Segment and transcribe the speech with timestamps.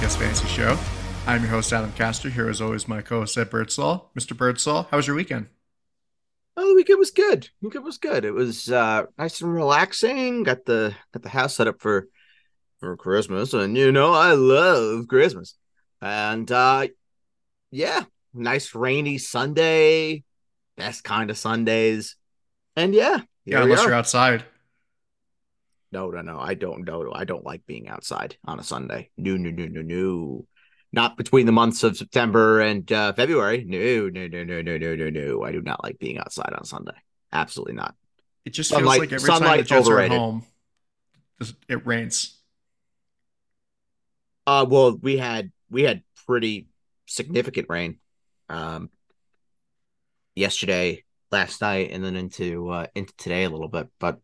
[0.00, 0.78] Podcast Fantasy Show.
[1.26, 2.30] I'm your host, Adam Castor.
[2.30, 4.10] Here, as always, my co host, Ed Birdsall.
[4.18, 4.34] Mr.
[4.34, 5.48] Birdsall, how was your weekend?
[6.56, 7.42] Oh, the weekend was good.
[7.60, 8.24] The weekend was good.
[8.24, 10.42] It was uh, nice and relaxing.
[10.42, 12.08] Got the got the house set up for
[12.78, 15.54] for Christmas, and you know I love Christmas.
[16.00, 16.86] And uh,
[17.70, 20.24] yeah, nice rainy Sunday,
[20.78, 22.16] best kind of Sundays.
[22.74, 24.46] And yeah, Yeah, unless you're outside.
[25.92, 26.38] No, no, no.
[26.38, 27.12] I don't know.
[27.14, 29.10] I don't like being outside on a Sunday.
[29.16, 30.46] No, no, no, no, no.
[30.92, 33.64] Not between the months of September and uh, February.
[33.66, 35.42] No, no, no, no, no, no, no, no.
[35.42, 36.96] I do not like being outside on Sunday.
[37.32, 37.94] Absolutely not.
[38.44, 40.12] It just feels like every time the sunlight Jets overrated.
[40.12, 40.46] are at home,
[41.68, 42.38] it rains.
[44.46, 46.68] Uh, well, we had we had pretty
[47.06, 47.98] significant rain,
[48.48, 48.90] um,
[50.34, 53.88] yesterday, last night, and then into uh into today a little bit.
[53.98, 54.20] But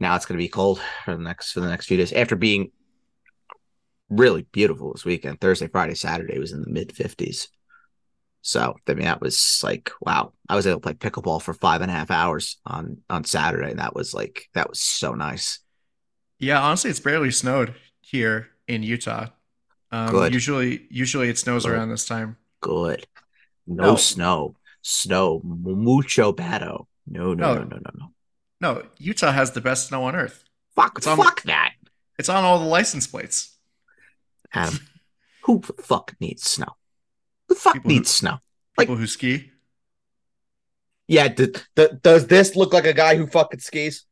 [0.00, 2.12] now it's going to be cold for the next for the next few days.
[2.12, 2.72] After being
[4.08, 7.48] really beautiful this weekend, Thursday, Friday, Saturday was in the mid fifties.
[8.42, 10.32] So I mean, that was like wow.
[10.48, 13.70] I was able to play pickleball for five and a half hours on on Saturday,
[13.70, 15.60] and that was like that was so nice.
[16.38, 19.26] Yeah, honestly, it's barely snowed here in Utah.
[19.92, 20.32] Um, Good.
[20.32, 21.72] Usually, usually it snows Good.
[21.74, 22.36] around this time.
[22.62, 23.06] good.
[23.66, 23.96] No, No.
[23.96, 24.54] snow.
[24.82, 25.40] Snow.
[25.44, 26.86] Mucho bado.
[27.06, 27.54] No, no, No.
[27.56, 28.06] no, no, no, no.
[28.60, 30.44] No, Utah has the best snow on earth.
[30.74, 31.72] Fuck, It's on- fuck that.
[32.18, 33.56] It's on all the license plates.
[34.52, 34.78] Adam,
[35.44, 36.76] who the fuck needs snow?
[37.48, 38.38] Who the fuck People who- needs snow?
[38.78, 39.50] People who ski.
[41.08, 44.04] Yeah, d- d- does this look like a guy who fucking skis?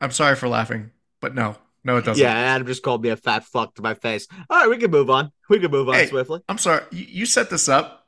[0.00, 2.22] I'm sorry for laughing, but no, no, it doesn't.
[2.22, 4.26] Yeah, Adam just called me a fat fuck to my face.
[4.48, 5.32] All right, we can move on.
[5.48, 6.06] We can move on Hey.
[6.06, 6.40] swiftly.
[6.48, 6.84] I'm sorry.
[6.90, 7.99] You, you set this up.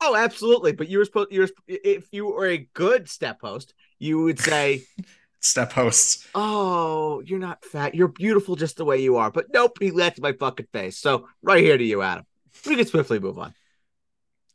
[0.00, 0.72] Oh, absolutely.
[0.72, 1.32] But you were supposed.
[1.32, 4.82] You were if you were a good step host, you would say,
[5.40, 6.26] Step hosts.
[6.34, 7.94] "Oh, you're not fat.
[7.94, 10.98] You're beautiful just the way you are." But nope, he to my fucking face.
[10.98, 12.24] So right here to you, Adam.
[12.66, 13.52] We can swiftly move on.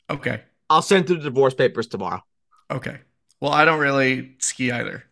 [0.08, 0.42] Okay.
[0.68, 2.22] I'll send through the divorce papers tomorrow.
[2.70, 2.98] Okay.
[3.40, 5.04] Well, I don't really ski either.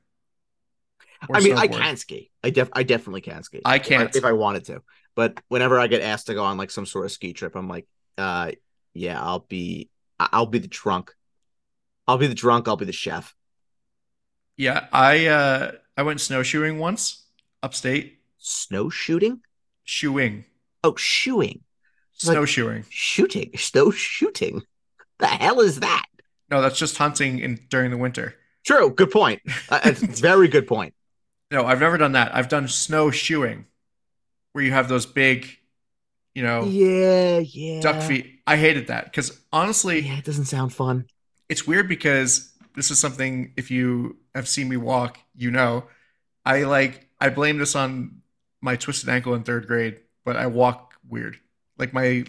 [1.28, 1.78] Or I mean, I snowboard.
[1.80, 2.30] can ski.
[2.42, 3.62] I def I definitely can ski.
[3.64, 4.14] I can't.
[4.14, 4.82] if I wanted to.
[5.14, 7.68] But whenever I get asked to go on like some sort of ski trip, I'm
[7.68, 7.86] like,
[8.16, 8.52] uh,
[8.94, 11.14] yeah, I'll be, I- I'll be the trunk.
[12.06, 12.68] I'll be the drunk.
[12.68, 13.34] I'll be the chef.
[14.56, 17.24] Yeah, I uh I went snowshoeing once
[17.62, 18.18] upstate.
[18.38, 19.40] Snow shooting?
[19.86, 20.44] Shoeing.
[20.84, 21.60] Oh, shoeing.
[22.24, 22.84] Like- Snowshoeing.
[22.88, 23.50] Shooting.
[23.56, 24.62] Snow shooting.
[25.18, 26.06] The hell is that?
[26.50, 28.34] No, that's just hunting in during the winter.
[28.64, 28.90] True.
[28.90, 29.40] Good point.
[29.68, 30.94] Uh, very good point.
[31.50, 32.34] No, I've never done that.
[32.34, 33.66] I've done snowshoeing,
[34.52, 35.48] where you have those big,
[36.34, 37.80] you know, Yeah, yeah.
[37.80, 38.37] duck feet.
[38.48, 41.06] I hated that because honestly, Yeah, it doesn't sound fun.
[41.48, 45.84] it's weird because this is something if you have seen me walk, you know,
[46.44, 48.22] I like I blame this on
[48.60, 51.38] my twisted ankle in third grade, but I walk weird.
[51.78, 52.24] Like my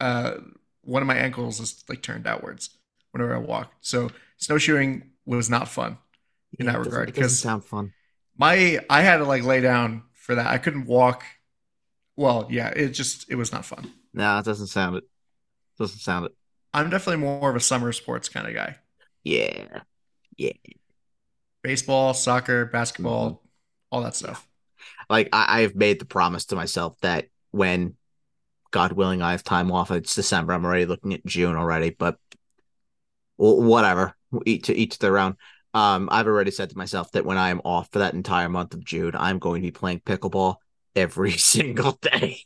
[0.00, 0.34] uh
[0.82, 2.70] one of my ankles is like turned outwards
[3.12, 3.72] whenever I walk.
[3.80, 5.98] So snowshoeing was not fun.
[6.58, 7.92] In Yeah, that regard, it doesn't sound fun.
[8.36, 10.46] My I had to like lay down for that.
[10.46, 11.24] I couldn't walk.
[12.16, 13.92] Well, yeah, it just it was not fun.
[14.12, 15.04] No, it doesn't sound it.
[15.78, 16.32] Doesn't sound it.
[16.72, 18.76] I'm definitely more of a summer sports kind of guy.
[19.22, 19.82] Yeah.
[20.36, 20.52] Yeah.
[21.62, 23.46] Baseball, soccer, basketball, Mm-hmm.
[23.90, 24.46] all that stuff.
[25.08, 27.96] like I, I've made the promise to myself that when
[28.72, 30.52] God willing I have time off, it's December.
[30.52, 32.18] I'm already looking at June already, but
[33.36, 34.14] well, whatever.
[34.46, 35.36] Each to each their own.
[35.74, 38.74] Um, I've already said to myself that when I am off for that entire month
[38.74, 40.56] of June, I'm going to be playing pickleball
[40.96, 42.42] every single day.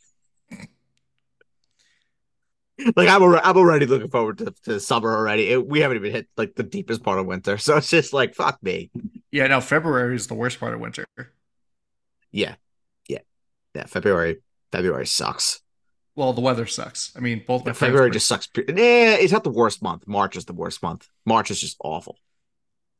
[2.95, 5.49] like I'm already, I'm already looking forward to, to summer already.
[5.49, 8.35] It- we haven't even hit like the deepest part of winter, so it's just like
[8.35, 8.91] fuck me.
[9.31, 11.05] Yeah, no, February is the worst part of winter.
[12.31, 12.55] Yeah,
[13.07, 13.19] yeah,
[13.73, 13.85] yeah.
[13.85, 14.41] February,
[14.71, 15.61] February sucks.
[16.15, 17.13] Well, the weather sucks.
[17.15, 18.49] I mean, both Yeah, February just sucks.
[18.55, 20.07] Yeah, it's not the worst month.
[20.07, 21.07] March is the worst month.
[21.25, 22.17] March is just awful.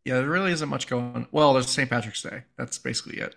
[0.06, 1.14] Yeah, there really isn't much going.
[1.14, 1.28] On.
[1.32, 1.90] Well, there's St.
[1.90, 2.44] Patrick's Day.
[2.58, 3.36] That's basically it.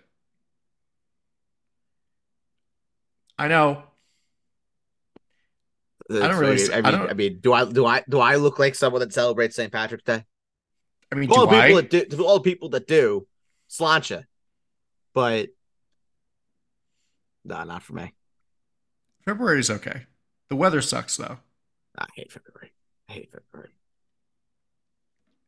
[3.37, 3.83] I know.
[6.09, 8.35] I don't really- I I mean, I don't- mean, do I do I do I
[8.35, 9.71] look like someone that celebrates St.
[9.71, 10.25] Patrick's Day?
[11.11, 13.27] I mean, To all people that do, to all the people that do,
[13.69, 14.25] slancha,
[15.13, 15.49] but
[17.45, 18.13] no, not for me.
[19.25, 20.05] February is okay.
[20.49, 21.37] The weather sucks though.
[21.97, 22.71] I hate February.
[23.09, 23.71] I hate February.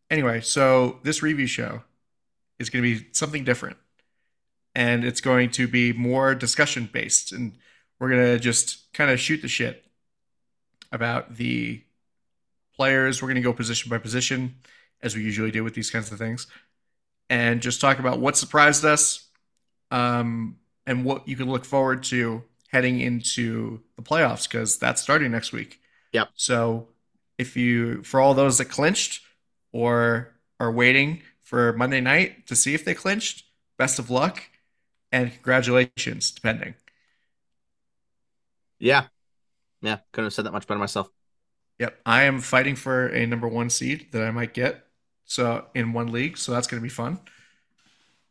[0.09, 1.83] Anyway, so this review show
[2.59, 3.77] is going to be something different.
[4.75, 7.31] And it's going to be more discussion based.
[7.31, 7.57] And
[7.99, 9.84] we're going to just kind of shoot the shit
[10.91, 11.83] about the
[12.75, 13.21] players.
[13.21, 14.55] We're going to go position by position,
[15.01, 16.47] as we usually do with these kinds of things,
[17.29, 19.27] and just talk about what surprised us,
[19.91, 25.31] um, and what you can look forward to heading into the playoffs because that's starting
[25.31, 25.79] next week.
[26.11, 26.29] Yep.
[26.35, 26.89] So
[27.37, 29.21] if you, for all those that clinched
[29.71, 33.45] or are waiting for Monday night to see if they clinched,
[33.77, 34.43] best of luck
[35.11, 36.75] and congratulations, depending.
[38.79, 39.05] Yeah.
[39.85, 39.99] Yeah.
[40.11, 41.09] Couldn't have said that much better myself.
[41.79, 41.99] Yep.
[42.05, 44.85] I am fighting for a number one seed that I might get.
[45.25, 46.37] So in one league.
[46.37, 47.19] So that's going to be fun.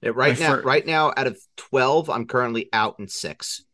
[0.01, 3.65] Yeah, right My now, fir- right now, out of twelve, I'm currently out in six,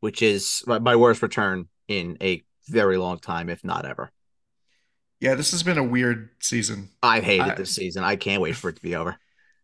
[0.00, 4.10] which is my my worst return in a very long time, if not ever.
[5.20, 6.90] Yeah, this has been a weird season.
[7.02, 8.04] I've hated I- this season.
[8.04, 9.16] I can't wait for it to be over.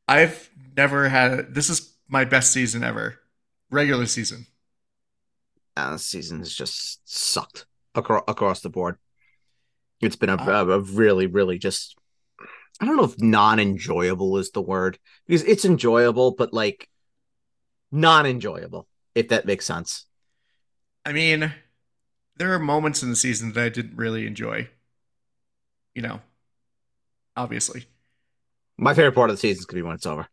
[0.06, 3.18] I've never had this is my best season ever.
[3.70, 4.46] Regular season.
[5.76, 8.96] Uh, this season has just sucked across across the board.
[10.00, 11.96] It's been a, Uh, a, a really, really just.
[12.80, 16.88] I don't know if non-enjoyable is the word because it's enjoyable, but like
[17.92, 20.06] non-enjoyable, if that makes sense.
[21.04, 21.52] I mean,
[22.36, 24.68] there are moments in the season that I didn't really enjoy.
[25.94, 26.20] You know,
[27.36, 27.86] obviously.
[28.76, 30.26] My favorite part of the season is gonna be when it's over.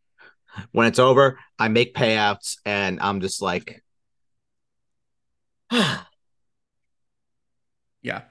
[0.71, 3.83] When it's over, I make payouts and I'm just like,
[8.03, 8.23] Yeah.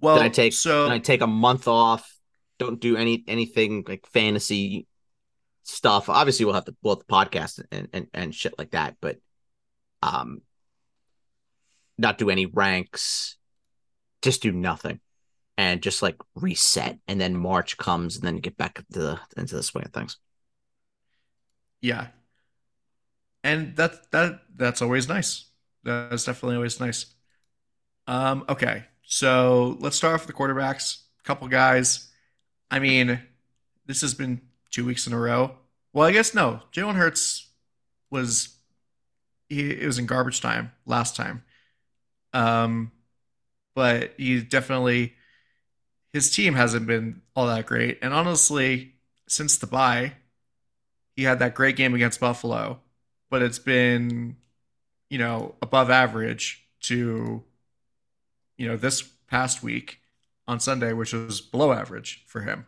[0.00, 2.08] Well, then I take so I take a month off.
[2.58, 4.86] Don't do any anything like fantasy
[5.64, 6.08] stuff.
[6.08, 9.16] Obviously, we'll have to we'll have the podcast and, and and shit like that, but
[10.02, 10.42] um,
[11.98, 13.36] not do any ranks.
[14.22, 15.00] Just do nothing,
[15.56, 19.56] and just like reset, and then March comes, and then get back into the into
[19.56, 20.16] the swing of things.
[21.80, 22.08] yeah.
[23.44, 25.45] And that that that's always nice.
[25.86, 27.06] That's definitely always nice.
[28.06, 28.84] Um, okay.
[29.02, 31.02] So let's start off with the quarterbacks.
[31.20, 32.10] A couple guys.
[32.70, 33.20] I mean,
[33.86, 34.40] this has been
[34.70, 35.56] two weeks in a row.
[35.92, 36.60] Well, I guess no.
[36.72, 37.48] Jalen Hurts
[38.10, 38.56] was
[39.48, 41.44] he it was in garbage time last time.
[42.32, 42.92] Um,
[43.74, 45.14] but he definitely
[46.12, 47.98] his team hasn't been all that great.
[48.02, 48.94] And honestly,
[49.28, 50.14] since the bye,
[51.14, 52.80] he had that great game against Buffalo,
[53.30, 54.36] but it's been,
[55.08, 57.42] you know, above average to,
[58.56, 60.00] you know, this past week
[60.48, 62.66] on Sunday, which was below average for him.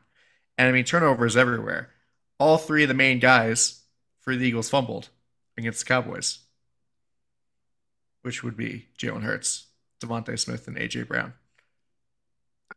[0.56, 1.90] And I mean, turnovers everywhere.
[2.38, 3.82] All three of the main guys
[4.20, 5.08] for the Eagles fumbled
[5.56, 6.40] against the Cowboys,
[8.22, 9.66] which would be Jalen Hurts,
[10.00, 11.34] Devonta Smith, and AJ Brown.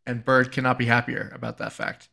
[0.06, 2.08] And Bird cannot be happier about that fact.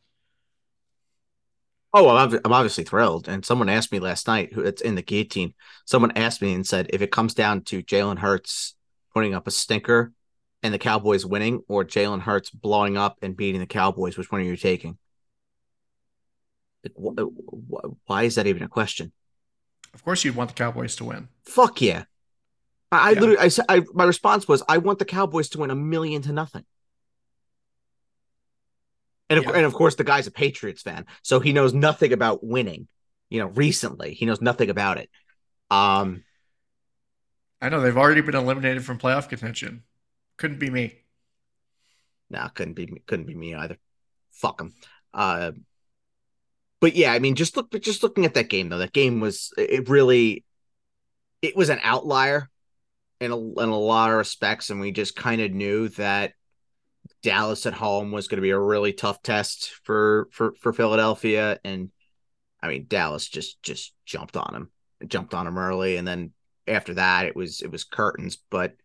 [1.93, 3.27] Oh, well, I'm, I'm obviously thrilled.
[3.27, 5.53] And someone asked me last night, who it's in the guillotine.
[5.85, 8.75] Someone asked me and said, if it comes down to Jalen Hurts
[9.13, 10.11] putting up a stinker
[10.61, 14.41] and the Cowboys winning, or Jalen Hurts blowing up and beating the Cowboys, which one
[14.41, 14.97] are you taking?
[16.83, 17.23] Like, wh-
[17.71, 19.11] wh- why is that even a question?
[19.93, 21.29] Of course, you'd want the Cowboys to win.
[21.45, 22.03] Fuck yeah!
[22.91, 23.19] I, I Yeah.
[23.19, 26.21] literally, I, said- I, my response was, I want the Cowboys to win a million
[26.23, 26.65] to nothing.
[29.29, 29.51] And of, Yeah.
[29.51, 32.87] and of course, the guy's a Patriots fan, so he knows nothing about winning.
[33.29, 35.09] You know, recently he knows nothing about it.
[35.69, 36.23] Um,
[37.61, 39.83] I know they've already been eliminated from playoff contention.
[40.37, 40.95] Couldn't be me.
[42.29, 43.01] nah, couldn't be me.
[43.05, 43.77] couldn't be me either.
[44.31, 44.73] Fuck them.
[45.13, 45.51] Uh,
[46.79, 49.19] but yeah, I mean, just look, but just looking at that game though, that game
[49.19, 50.45] was it really,
[51.41, 52.49] it was an outlier
[53.19, 56.33] in a in a lot of respects, and we just kind of knew that
[57.21, 61.59] Dallas at home was going to be a really tough test for for for Philadelphia,
[61.63, 61.89] and
[62.61, 64.71] I mean, Dallas just just jumped on him,
[65.07, 66.31] jumped on him early, and then
[66.67, 68.37] after that, it was it was curtains.
[68.49, 68.75] But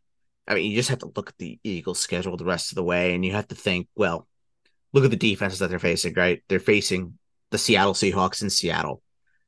[0.49, 2.85] I mean, you just have to look at the Eagles' schedule the rest of the
[2.85, 4.27] way, and you have to think, well,
[4.93, 6.15] look at the defenses that they're facing.
[6.15, 7.19] Right, they're facing
[7.51, 9.03] the Seattle Seahawks in Seattle.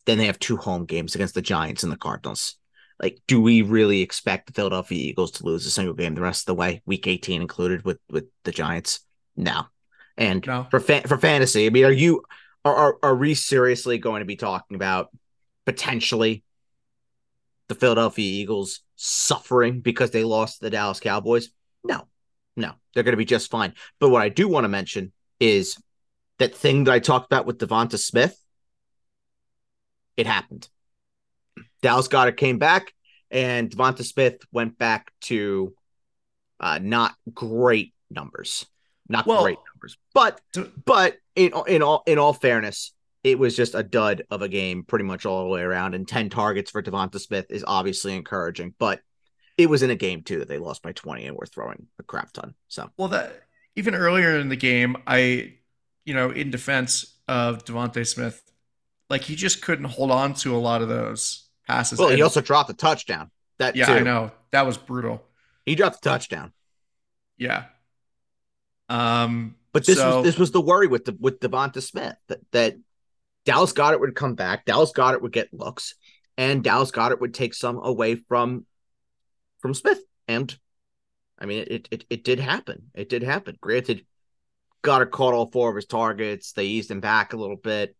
[0.04, 2.56] Then they have two home games against the Giants and the Cardinals.
[3.00, 6.42] Like, do we really expect the Philadelphia Eagles to lose a single game the rest
[6.42, 9.00] of the way, Week 18 included, with with the Giants?
[9.36, 9.64] No.
[10.16, 10.66] And No.
[10.70, 12.22] for fa- for fantasy, I mean, are you
[12.64, 15.10] are, are are we seriously going to be talking about
[15.66, 16.42] potentially
[17.68, 21.50] the Philadelphia Eagles suffering because they lost the Dallas Cowboys?
[21.84, 22.08] No,
[22.56, 23.74] no, they're going to be just fine.
[24.00, 25.76] But what I do want to mention is
[26.38, 28.40] that thing that I talked about with Devonta Smith.
[30.16, 30.66] It happened.
[31.86, 32.92] Dallas Goedert came back,
[33.30, 35.72] and Devonta Smith went back to
[36.58, 38.66] uh, not great numbers,
[39.08, 40.40] not Well- great numbers, but
[40.84, 44.82] but in in all in all fairness, it was just a dud of a game
[44.82, 45.94] pretty much all the way around.
[45.94, 49.00] And ten targets for Devonta Smith is obviously encouraging, but
[49.56, 52.02] it was in a game too that they lost by twenty and were throwing a
[52.02, 52.54] crap ton.
[52.66, 53.44] So Well, that
[53.76, 55.54] even earlier in the game, I,
[56.04, 58.42] you know, in defense of Devonta Smith,
[59.08, 61.98] like he just couldn't hold on to a lot of those passes.
[61.98, 63.30] Well, he also dropped a touchdown.
[63.58, 63.92] That yeah, too.
[63.92, 65.24] I know that was brutal.
[65.64, 66.52] He dropped a touchdown.
[67.38, 67.64] Yeah.
[68.88, 72.40] Um, But this so- was this was the worry with the with Devonta Smith that
[72.52, 72.76] that
[73.44, 75.94] Dallas Goedert would come back, Dallas Goedert would get looks,
[76.36, 78.66] and Dallas Goedert would take some away from
[79.60, 80.00] from Smith.
[80.28, 80.56] And
[81.38, 82.90] I mean, it it it did happen.
[82.94, 83.56] It did happen.
[83.60, 84.06] Granted,
[84.82, 86.52] Goedert caught all four of his targets.
[86.52, 87.96] They eased him back a little bit,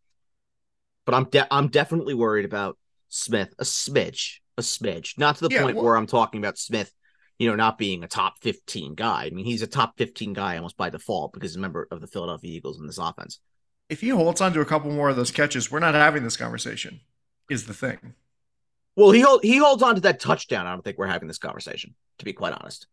[1.04, 2.78] but I'm de- I'm definitely worried about
[3.09, 6.59] Smith a smidge, a smidge, not to the Yeah, point well- where I'm talking about
[6.59, 6.93] Smith
[7.39, 9.25] you know, not being a top 15 guy.
[9.27, 12.01] I mean, he's a top 15 guy almost by default because he's a member of
[12.01, 13.41] the Philadelphia Eagles in this offense.
[13.91, 16.37] if he holds on to a couple more of those catches, we're not having this
[16.39, 17.01] conversation.
[17.51, 18.15] Is the thing.
[18.97, 20.67] Well, he hold, he holds on to that touchdown.
[20.67, 22.87] I don't think we're having this conversation, to be quite honest.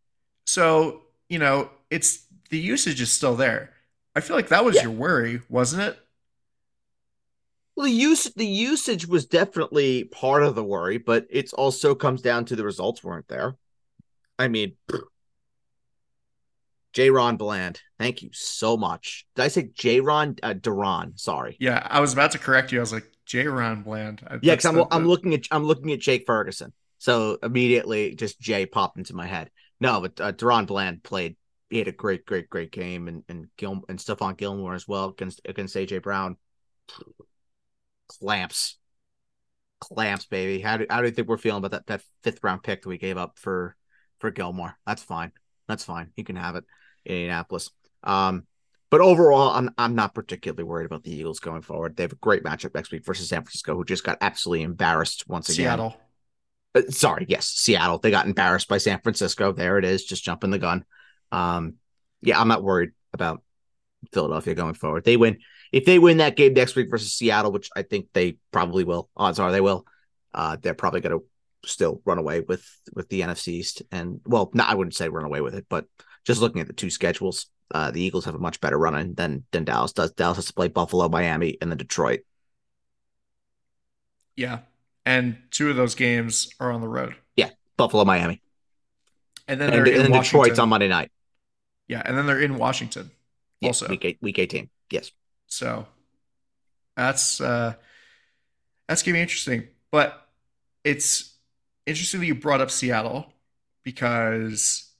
[0.46, 3.72] So you know, it's the usage is still there.
[4.14, 4.82] I feel like that was Yeah.
[4.82, 5.98] your worry, wasn't it?
[7.76, 12.22] Well, the use the usage was definitely part of the worry, but it also comes
[12.22, 13.56] down to the results weren't there.
[14.38, 14.76] I mean,
[16.92, 17.10] J.
[17.10, 19.26] Ron Bland, thank you so much.
[19.34, 20.00] Did I say J.
[20.00, 21.14] Ron uh, Duran?
[21.16, 21.56] Sorry.
[21.58, 22.78] Yeah, I was about to correct you.
[22.78, 23.48] I was like, J.
[23.48, 24.22] Ron Bland.
[24.26, 26.72] I- Yeah, because I'm the- I'm looking at I'm looking at Jake Ferguson.
[26.98, 29.50] So immediately, just Jay popped into my head.
[29.80, 31.36] No, but uh, DaRon Bland played.
[31.68, 35.08] He had a great, great, great game, and and Gil and Stephon Gilmore as well
[35.08, 36.36] against against AJ Brown.
[38.08, 38.78] Clamps,
[39.80, 40.60] clamps, baby.
[40.60, 42.88] How do how do you think we're feeling about that that fifth round pick that
[42.88, 43.76] we gave up for
[44.20, 44.76] for Gilmore?
[44.86, 45.32] That's fine.
[45.68, 46.10] That's fine.
[46.16, 46.64] You can have it
[47.04, 47.70] in Indianapolis.
[48.02, 48.46] Um,
[48.90, 51.96] but overall, I'm I'm not particularly worried about the Eagles going forward.
[51.96, 55.28] They have a great matchup next week versus San Francisco, who just got absolutely embarrassed
[55.28, 55.64] once again.
[55.64, 55.96] Seattle.
[56.74, 57.98] Uh, sorry, yes, Seattle.
[57.98, 59.52] They got embarrassed by San Francisco.
[59.52, 60.84] There it is, just jumping the gun.
[61.32, 61.74] Um,
[62.20, 63.42] yeah, I'm not worried about
[64.12, 65.04] Philadelphia going forward.
[65.04, 65.38] They win
[65.72, 69.08] if they win that game next week versus Seattle, which I think they probably will.
[69.16, 69.86] Odds are they will.
[70.32, 71.24] Uh, they're probably going to
[71.68, 73.82] still run away with with the NFC East.
[73.90, 75.86] And well, no, I wouldn't say run away with it, but
[76.24, 79.14] just looking at the two schedules, uh, the Eagles have a much better run in
[79.14, 80.12] than than Dallas does.
[80.12, 82.20] Dallas has to play Buffalo, Miami, and then Detroit.
[84.36, 84.60] Yeah.
[85.06, 87.14] And two of those games are on the road.
[87.36, 88.40] Yeah, Buffalo, Miami,
[89.46, 90.40] And then and, they're and in then Washington.
[90.40, 91.10] Detroit's on Monday night.
[91.88, 93.10] Yeah, and then they're in Washington.
[93.64, 93.88] Yeah, Also.
[93.88, 94.70] week eight, week eighteen.
[94.90, 95.12] Yes.
[95.46, 95.86] So
[96.96, 97.74] that's uh
[98.88, 99.68] that's gonna be interesting.
[99.90, 100.28] But
[100.84, 101.34] it's
[101.86, 103.32] interesting that you brought up Seattle
[103.84, 104.90] because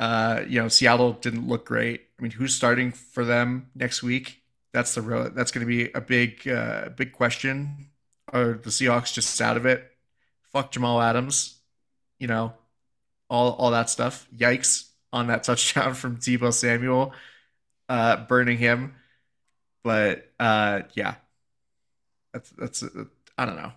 [0.00, 2.02] uh you know Seattle didn't look great.
[2.18, 4.42] I mean, who's starting for them next week?
[4.72, 7.88] That's the real that's gonna be a big uh big question.
[8.32, 9.90] Are the Seahawks just out of it?
[10.52, 11.60] Fuck Jamal Adams,
[12.18, 12.52] you know,
[13.30, 14.26] all all that stuff.
[14.36, 17.12] Yikes on that touchdown from Deebo Samuel,
[17.88, 18.94] uh, burning him.
[19.84, 21.14] But uh, yeah,
[22.32, 23.04] that's that's uh,
[23.36, 23.72] I don't know.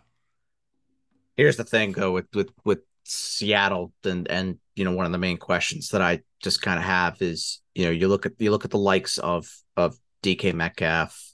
[1.38, 5.18] Here's the thing, though, with with with Seattle, and and you know, one of the
[5.18, 8.52] main questions that I just kind of have is, you know, you look at you
[8.52, 11.34] look at the likes of of DK Metcalf,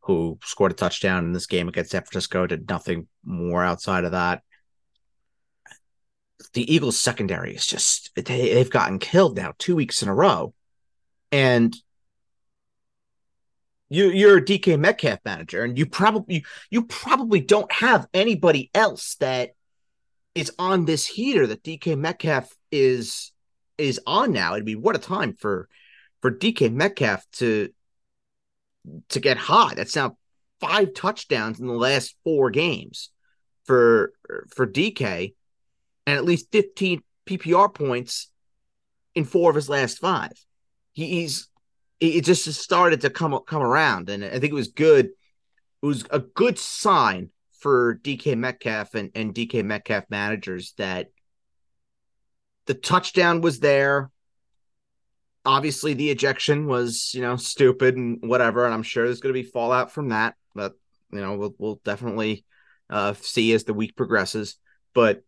[0.00, 4.12] who scored a touchdown in this game against San Francisco, did nothing more outside of
[4.12, 4.42] that.
[6.54, 8.22] The Eagles' secondary is just they,
[8.54, 10.54] they've gotten killed now two weeks in a row,
[11.30, 11.74] and
[13.92, 19.16] you you're a DK Metcalf manager, and you probably you probably don't have anybody else
[19.16, 19.50] that
[20.34, 23.32] is on this heater that DK Metcalf is
[23.78, 24.54] is on now.
[24.54, 25.68] I mean, what a time for
[26.20, 27.70] for DK Metcalf to
[29.10, 29.76] to get hot.
[29.76, 30.16] That's now
[30.60, 33.10] five touchdowns in the last four games
[33.64, 34.12] for
[34.54, 35.34] for DK,
[36.06, 38.30] and at least 15 PPR points
[39.14, 40.32] in four of his last five.
[40.92, 41.48] He, he's
[42.02, 45.06] it just started to come come around, and I think it was good.
[45.06, 47.30] It was a good sign
[47.60, 51.08] for DK Metcalf and, and DK Metcalf managers that
[52.66, 54.10] the touchdown was there.
[55.44, 59.42] Obviously, the ejection was, you know, stupid and whatever, and I'm sure there's going to
[59.42, 60.34] be fallout from that.
[60.54, 60.74] But
[61.12, 62.44] you know, we'll we'll definitely
[62.90, 64.56] uh, see as the week progresses.
[64.94, 65.22] But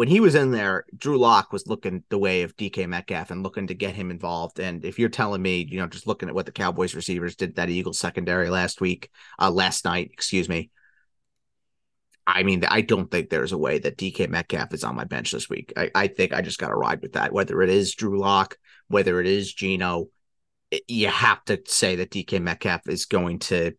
[0.00, 3.42] when he was in there, Drew Lock was looking the way of DK Metcalf and
[3.42, 4.58] looking to get him involved.
[4.58, 7.56] And if you're telling me, you know, just looking at what the Cowboys receivers did
[7.56, 10.70] that Eagles secondary last week, uh, last night, excuse me.
[12.26, 15.32] I mean, I don't think there's a way that DK Metcalf is on my bench
[15.32, 15.74] this week.
[15.76, 17.34] I, I think I just got to ride with that.
[17.34, 18.56] Whether it is Drew Lock,
[18.88, 20.08] whether it is Geno,
[20.70, 23.72] it, you have to say that DK Metcalf is going to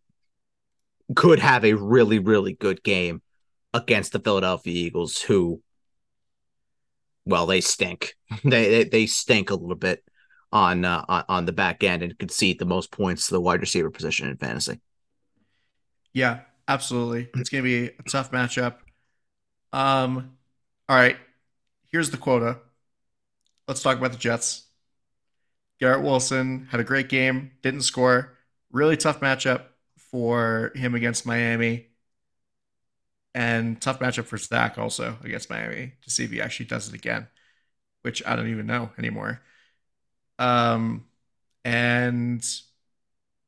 [1.16, 3.24] could have a really, really good game
[3.74, 5.64] against the Philadelphia Eagles, who
[7.26, 8.16] well, they stink.
[8.44, 10.04] they, they they stink a little bit
[10.52, 13.90] on uh, on, the back end and concede the most points to the wide receiver
[13.90, 14.80] position in fantasy.
[16.14, 17.30] Yeah, absolutely.
[17.36, 18.76] It's gonna be a tough matchup.
[19.72, 20.38] Um,
[20.90, 21.18] all right.
[21.92, 22.60] Here's the quota.
[23.68, 24.68] Let's talk about the Jets.
[25.80, 28.38] Garrett Wilson had a great game, didn't score.
[28.72, 29.64] Really tough matchup
[29.98, 31.88] for him against Miami.
[33.34, 36.94] And tough matchup for Zach also against Miami to see if he actually does it
[36.94, 37.28] again,
[38.02, 39.42] which I don't even know anymore.
[40.38, 41.06] Um,
[41.64, 42.46] and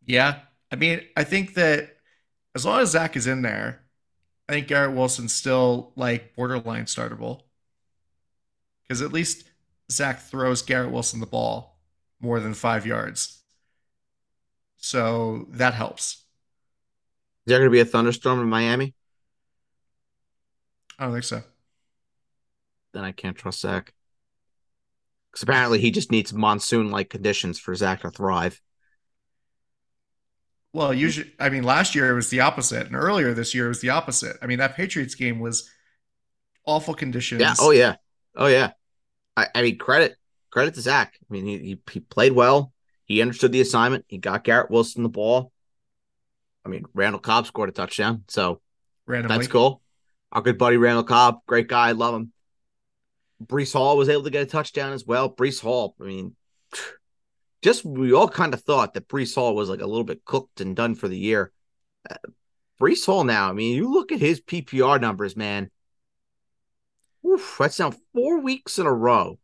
[0.05, 0.39] yeah,
[0.71, 1.97] I mean, I think that
[2.55, 3.81] as long as Zach is in there,
[4.47, 7.41] I think Garrett Wilson's still like borderline startable.
[8.83, 9.45] Because at least
[9.91, 11.77] Zach throws Garrett Wilson the ball
[12.19, 13.39] more than five yards.
[14.77, 16.15] So that helps.
[16.15, 16.21] Is
[17.47, 18.93] there going to be a thunderstorm in Miami?
[20.97, 21.43] I don't think so.
[22.93, 23.93] Then I can't trust Zach.
[25.31, 28.61] Because apparently he just needs monsoon like conditions for Zach to thrive.
[30.73, 33.69] Well, usually, I mean, last year it was the opposite, and earlier this year it
[33.69, 34.37] was the opposite.
[34.41, 35.69] I mean, that Patriots game was
[36.65, 37.41] awful conditions.
[37.41, 37.53] Yeah.
[37.59, 37.95] Oh yeah.
[38.35, 38.71] Oh yeah.
[39.37, 40.15] I, I mean, credit
[40.51, 41.13] credit to Zach.
[41.19, 42.73] I mean, he, he he played well.
[43.05, 44.05] He understood the assignment.
[44.07, 45.51] He got Garrett Wilson the ball.
[46.65, 48.61] I mean, Randall Cobb scored a touchdown, so
[49.05, 49.37] randomly.
[49.37, 49.82] that's cool.
[50.33, 52.33] Our good buddy Randall Cobb, great guy, love him.
[53.45, 55.33] Breece Hall was able to get a touchdown as well.
[55.33, 56.35] Breece Hall, I mean,
[57.61, 60.59] just we all kind of thought that Breece Hall was like a little bit cooked
[60.59, 61.51] and done for the year.
[62.09, 62.15] Uh,
[62.81, 65.69] Breece Hall now, I mean, you look at his PPR numbers, man.
[67.25, 69.37] Oof, that's now four weeks in a row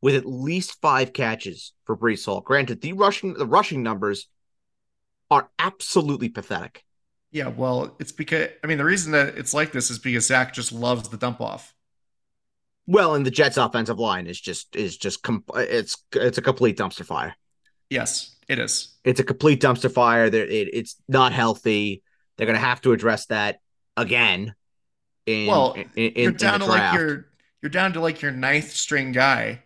[0.00, 2.40] with at least five catches for Breece Hall.
[2.40, 4.28] Granted, the rushing the rushing numbers
[5.30, 6.84] are absolutely pathetic.
[7.32, 10.52] Yeah, well, it's because I mean the reason that it's like this is because Zach
[10.52, 11.74] just loves the dump off.
[12.86, 16.76] Well, and the Jets' offensive line is just is just com- it's it's a complete
[16.76, 17.34] dumpster fire.
[17.88, 18.96] Yes, it is.
[19.04, 20.28] It's a complete dumpster fire.
[20.30, 22.02] There, it, it's not healthy.
[22.36, 23.60] They're going to have to address that
[23.96, 24.54] again.
[25.26, 27.28] In, well, in, in, you're down to like your
[27.62, 29.62] you're down to like your ninth string guy.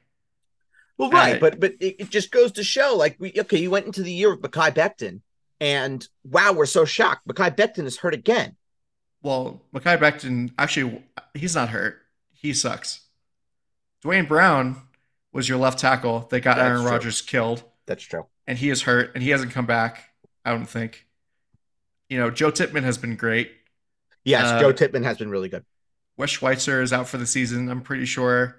[0.98, 3.70] Well, right, uh, but but it, it, just goes to show, like we okay, you
[3.70, 5.20] went into the year with Mekhi Becton,
[5.60, 7.26] and wow, we're so shocked.
[7.26, 8.56] Mekhi Becton is hurt again.
[9.22, 11.02] Well, Mekhi Becton actually
[11.34, 11.98] he's not hurt.
[12.32, 13.00] He sucks.
[14.02, 14.76] Duane Brown
[15.32, 17.64] was your left tackle that got That's Aaron Rodgers killed.
[17.86, 18.26] That's true.
[18.46, 20.10] And he is hurt and he hasn't come back,
[20.44, 21.06] I don't think.
[22.08, 23.50] You know, Joe Tippmann has been great.
[24.24, 25.64] Yes, uh, Joe Tippmann has been really good.
[26.16, 28.56] Wes Schweitzer is out for the season, I'm pretty sure.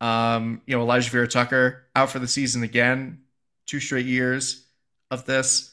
[0.00, 3.20] Um, you know, Alijah Vera-Tucker out for the season again,
[3.66, 4.66] two straight years
[5.10, 5.71] of this.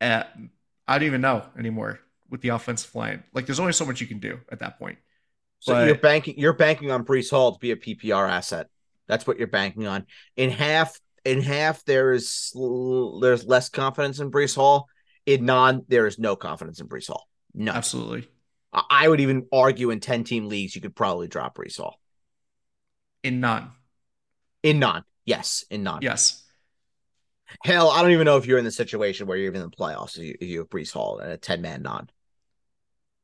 [0.00, 0.24] Uh,
[0.86, 3.24] I don't even know anymore with the offensive line.
[3.32, 4.98] Like, there's only so much you can do at that point.
[5.60, 8.68] So but, you're banking you're banking on Breece Hall to be a PPR asset.
[9.08, 10.06] That's what you're banking on.
[10.36, 12.52] In half in half there is
[13.20, 14.88] there's less confidence in Breece Hall.
[15.24, 17.26] In non, there is no confidence in Breece Hall.
[17.54, 18.28] No, absolutely.
[18.72, 21.98] I would even argue in ten team leagues you could probably drop Breece Hall.
[23.22, 23.70] In none.
[24.62, 25.04] In none.
[25.24, 26.02] Yes, in none.
[26.02, 26.44] Yes.
[27.64, 29.76] Hell, I don't even know if you're in the situation where you're even in the
[29.76, 32.10] playoffs if you, if you have Breece Hall and a ten man non.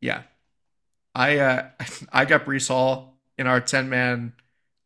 [0.00, 0.22] Yeah,
[1.14, 1.68] I uh,
[2.12, 4.32] I got Breece Hall in our ten man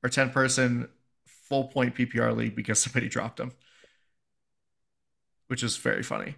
[0.03, 0.89] or ten person
[1.27, 3.53] full point PPR league because somebody dropped him,
[5.49, 6.35] which is very funny.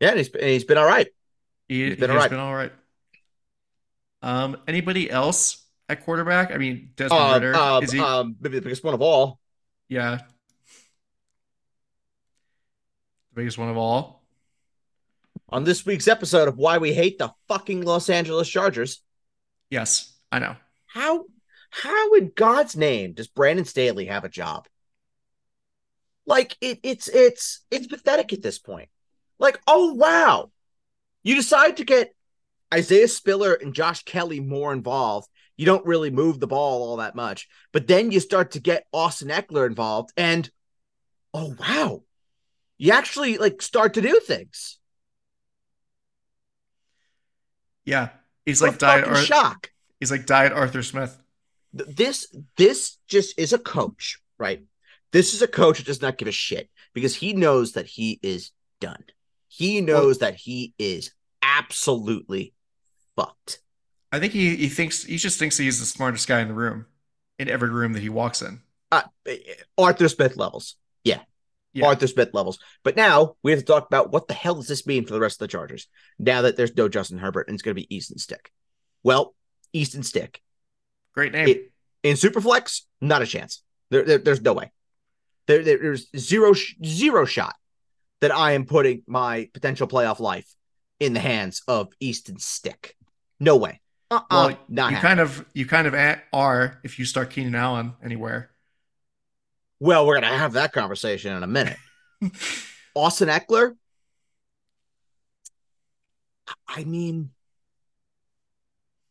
[0.00, 1.08] Yeah, and he's been, he's been all right.
[1.68, 2.30] He, has been, all right.
[2.30, 2.72] been all right.
[4.20, 6.52] Um, anybody else at quarterback?
[6.52, 8.00] I mean, Desmond uh, Ridder uh, is he?
[8.00, 9.40] Um, maybe the biggest one of all.
[9.88, 10.18] Yeah,
[13.34, 14.22] the biggest one of all.
[15.48, 19.02] On this week's episode of Why We Hate the Fucking Los Angeles Chargers.
[19.70, 20.56] Yes, I know.
[20.86, 21.24] How
[21.70, 24.68] how in God's name does Brandon Staley have a job?
[26.26, 28.88] Like it, it's it's it's pathetic at this point.
[29.38, 30.50] Like, oh wow,
[31.22, 32.14] you decide to get
[32.72, 35.28] Isaiah Spiller and Josh Kelley more involved.
[35.56, 38.86] You don't really move the ball all that much, but then you start to get
[38.92, 40.48] Austin Ekeler involved, and
[41.32, 42.02] oh wow,
[42.78, 44.78] you actually like start to do things.
[47.84, 48.10] Yeah,
[48.46, 49.70] he's like diet Ar- shock.
[50.00, 51.18] He's like diet Arthur Smith
[51.74, 54.62] this this just is a coach, right?
[55.12, 58.18] This is a coach that does not give a shit because he knows that he
[58.22, 59.04] is done.
[59.48, 62.54] He knows well, that he is absolutely
[63.16, 63.60] fucked.
[64.12, 66.86] I think he he thinks he just thinks he's the smartest guy in the room,
[67.38, 68.60] in every room that he walks in.
[68.92, 69.02] Uh,
[69.76, 70.76] Arthur Smith levels,
[71.74, 71.86] yeah.
[71.86, 72.58] Arthur Smith levels.
[72.82, 75.20] But now we have to talk about what the hell does this mean for the
[75.20, 77.94] rest of the Chargers now that there's no Justin Herbert and it's going to be
[77.94, 78.50] Easton Stick.
[79.02, 79.34] Well,
[79.72, 80.40] Easton Stick
[81.14, 81.48] Great name.
[81.48, 83.62] It, in Superflex, not a chance.
[83.90, 84.72] There, there there's no way.
[85.46, 87.54] There, there's zero zero shot
[88.20, 90.52] that I am putting my potential playoff life
[90.98, 92.96] in the hands of Easton Stick.
[93.38, 93.80] No way.
[94.10, 95.00] Uh-uh, Well, not you happening.
[95.00, 95.94] kind of you kind of
[96.32, 98.50] are if you start Keenan Allen anywhere.
[99.84, 101.76] Well, we're gonna have that conversation in a minute.
[102.94, 103.76] Austin Ekeler.
[106.66, 107.32] I mean,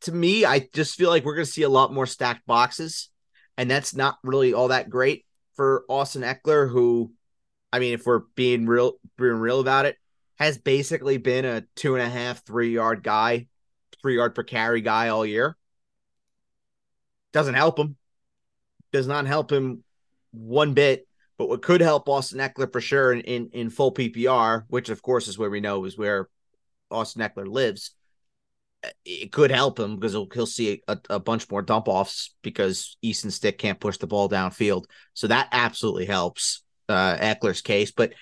[0.01, 3.11] to me, I just feel like we're going to see a lot more stacked boxes,
[3.55, 7.13] and that's not really all that great for Austin Ekeler, who,
[7.71, 9.97] I mean, if we're being real, being real about it,
[10.39, 13.45] has basically been a two and a half, three yard guy,
[14.01, 15.55] three yard per carry guy all year.
[17.31, 17.95] Doesn't help him.
[18.91, 19.83] Does not help him
[20.33, 21.07] one bit.
[21.37, 25.01] But what could help Austin Ekeler for sure in, in, in full PPR, which of
[25.01, 26.29] course is where we know is where
[26.91, 27.91] Austin Ekeler lives,
[29.05, 32.97] it could help him because he'll, he'll see a, a bunch more dump offs because
[33.01, 34.85] Easton Stick can't push the ball downfield.
[35.13, 37.91] So that absolutely helps uh, Ekeler's case.
[37.91, 38.13] But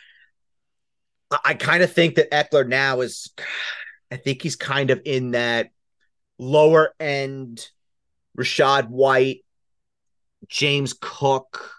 [1.29, 3.33] I, I kind of think that Ekeler now is,
[4.11, 5.69] I think he's kind of in that
[6.37, 7.67] lower end
[8.37, 9.43] Rachaad White,
[10.47, 11.71] James Cook,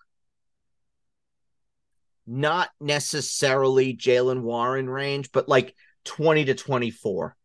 [2.27, 7.37] not necessarily Jaylen Warren range, but like 20 to 24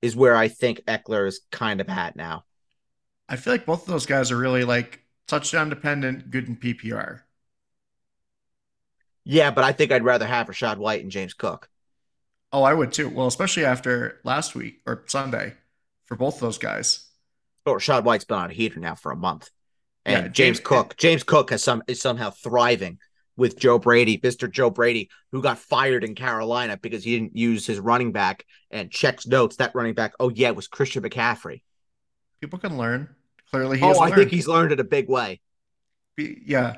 [0.00, 2.44] is where I think Ekeler is kind of at now.
[3.28, 7.20] I feel like both of those guys are really like touchdown dependent, good in PPR.
[9.24, 11.68] Yeah, but I think I'd rather have Rachaad White and James Cook.
[12.52, 13.08] Oh, I would too.
[13.08, 15.54] Well, especially after last week or Sunday
[16.04, 17.06] for both those guys.
[17.64, 19.50] Oh, Rachaad White's been on a heater now for a month.
[20.04, 22.98] And Yeah, James James- Cook, James Cook has some is somehow thriving
[23.42, 24.48] with Joe Brady, Mr.
[24.48, 28.88] Joe Brady, who got fired in Carolina because he didn't use his running back and
[28.88, 29.56] checks notes.
[29.56, 31.62] That running back, oh yeah, it was Christian McCaffrey.
[32.40, 33.08] People can learn.
[33.50, 34.14] Clearly, he oh, has I learned.
[34.14, 35.40] think he's learned it a big way.
[36.16, 36.76] Yeah.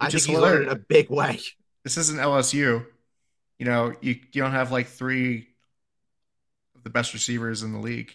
[0.00, 1.38] I think he's learned it a big way.
[1.84, 2.84] This isn't LSU.
[3.60, 5.46] You know, you you don't have like three
[6.74, 8.12] of the best receivers in the league.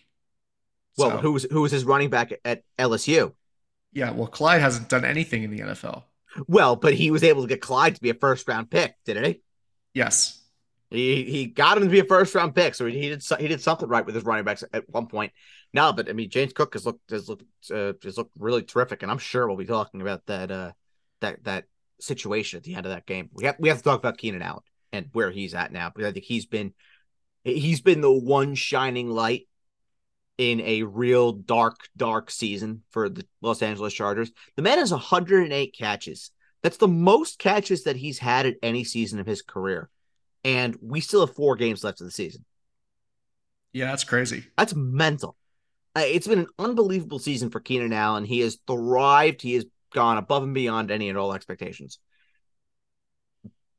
[0.97, 3.33] Well, So, who was who was his running back at LSU?
[3.93, 6.03] Yeah, well, Clyde hasn't done anything in the NFL.
[6.47, 9.25] Well, but he was able to get Clyde to be a first round pick, didn't
[9.25, 9.41] he?
[9.93, 10.41] Yes.
[10.89, 13.61] He he got him to be a first round pick, so he did he did
[13.61, 15.31] something right with his running backs at one point.
[15.73, 19.01] No, but I mean James Cook has looked has looked uh, has looked really terrific,
[19.01, 20.71] and I'm sure we'll be talking about that uh
[21.21, 21.65] that that
[22.01, 23.29] situation at the end of that game.
[23.33, 26.09] We have we have to talk about Keenan Allen and where he's at now because
[26.09, 26.73] I think he's been
[27.45, 29.47] he's been the one shining light
[30.41, 34.31] in a real dark dark season for the Los Angeles Chargers.
[34.55, 36.31] The man has 108 catches.
[36.63, 39.89] That's the most catches that he's had at any season of his career
[40.43, 42.45] and we still have four games left of the season.
[43.73, 44.45] Yeah, that's crazy.
[44.57, 45.37] That's mental.
[45.95, 48.25] It's been an unbelievable season for Keenan Allen.
[48.25, 49.41] He has thrived.
[49.41, 51.99] He has gone above and beyond any and all expectations.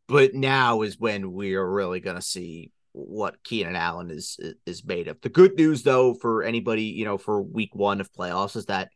[0.08, 4.84] But now is when we are really going to see what Keenan Allen is is
[4.84, 5.20] made of.
[5.20, 8.90] The good news, though, for anybody you know for Week One of playoffs is that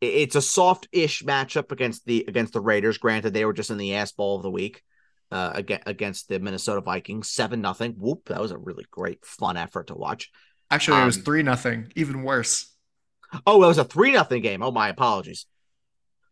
[0.00, 2.98] it's a soft-ish matchup against the against the Raiders.
[2.98, 4.82] Granted, they were just in the ass ball of the week
[5.30, 7.92] uh, against the Minnesota Vikings, seven nothing.
[7.98, 8.26] Whoop!
[8.28, 10.30] That was a really great, fun effort to watch.
[10.70, 11.92] Actually, it was Um, three nothing.
[11.96, 12.72] Even worse.
[13.46, 14.62] Oh, it was a three nothing game.
[14.62, 15.46] Oh, my apologies.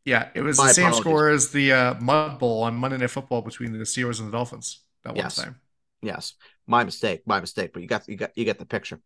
[0.05, 1.01] Yeah, it was My the same apologies.
[1.03, 4.33] score as the uh, Mud Bowl on Monday Night Football between the Steelers and the
[4.33, 5.37] Dolphins that one Yes.
[5.37, 5.61] time.
[6.03, 6.35] Yes,
[6.67, 7.23] my mistake.
[7.27, 7.73] My mistake.
[7.73, 9.01] But you got you got you get the picture.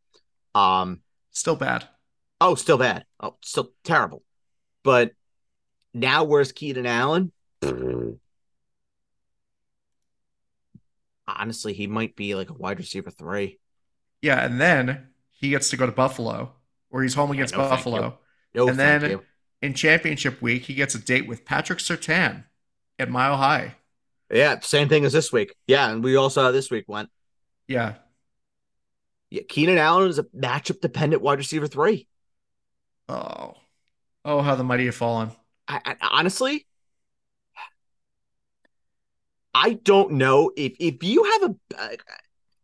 [0.55, 1.01] Um.
[1.31, 1.89] Still bad.
[2.41, 3.07] Oh, still bad.
[3.21, 4.23] Oh, still terrible.
[4.83, 5.13] But
[5.95, 7.33] now where's Keenan Allen?
[11.27, 13.59] Honestly, he might be like a wide receiver three.
[14.21, 16.53] Yeah, and then he gets to go to Buffalo,
[16.91, 18.19] where he's home Yeah, against no, Buffalo.
[18.55, 19.23] No, And then- you.
[19.63, 22.45] In championship week, he gets a date with Patrick Surtain
[22.99, 23.77] at Mile High.
[24.33, 25.55] Yeah, same thing as this week.
[25.67, 27.11] Yeah, and we also this week went.
[27.69, 27.95] Yeah,
[29.31, 32.09] Yeah, Keenan Allen is a matchup dependent wide receiver three.
[33.09, 33.55] Oh,
[34.25, 35.31] oh, how the mighty have fallen.
[35.69, 36.67] I, I honestly,
[39.55, 41.55] I don't know if if you have a.
[41.79, 41.97] Uh,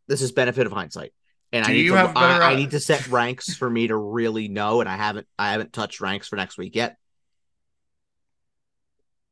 [0.06, 1.12] this is benefit of hindsight,
[1.52, 1.98] and I need you to.
[1.98, 5.26] have I, I need to set ranks for me to really know, and I haven't.
[5.38, 6.96] I haven't touched ranks for next week yet.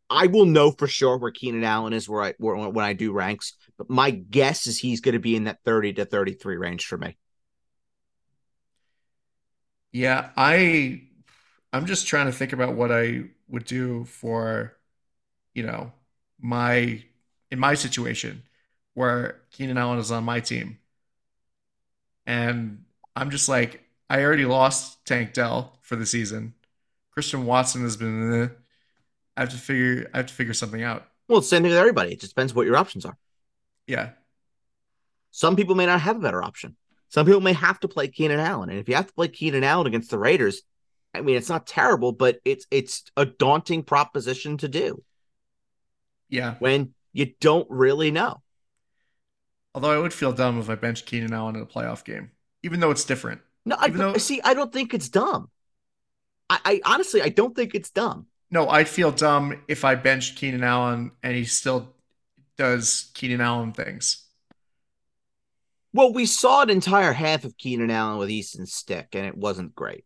[0.08, 3.12] I will know for sure where Keenan Allen is where I where, when I do
[3.12, 6.56] ranks, but my guess is he's going to be in that thirty to thirty three
[6.56, 7.16] range for me.
[9.92, 11.02] Yeah, I,
[11.72, 14.76] I'm just trying to think about what I would do for,
[15.54, 15.92] you know,
[16.40, 17.02] my
[17.50, 18.42] in my situation
[18.94, 20.78] where Keenan Allen is on my team,
[22.26, 26.54] and I'm just like, I already lost Tank Dell for the season.
[27.10, 28.54] Christian Watson has been.
[29.36, 30.10] I have to figure.
[30.14, 31.06] I have to figure something out.
[31.28, 32.12] Well, it's the same thing with everybody.
[32.12, 33.16] It just depends what your options are.
[33.86, 34.10] Yeah,
[35.30, 36.76] Some people may not have a better option.
[37.08, 38.68] Some people may have to play Keenan Allen.
[38.70, 40.62] And if you have to play Keenan Allen against the Raiders,
[41.14, 45.02] I mean, it's not terrible, but it's it's a daunting proposition to do
[46.28, 46.54] Yeah.
[46.58, 48.42] when you don't really know.
[49.74, 52.80] Although I would feel dumb if I benched Keenan Allen in a playoff game, even
[52.80, 53.40] though it's different.
[53.64, 54.40] No, I though- see.
[54.42, 55.50] I don't think it's dumb.
[56.50, 58.26] I, I honestly, I don't think it's dumb.
[58.50, 61.94] No, I'd feel dumb if I benched Keenan Allen and he still
[62.56, 64.24] does Keenan Allen things.
[65.92, 69.74] Well, we saw an entire half of Keenan Allen with Easton Stick, and it wasn't
[69.74, 70.04] great.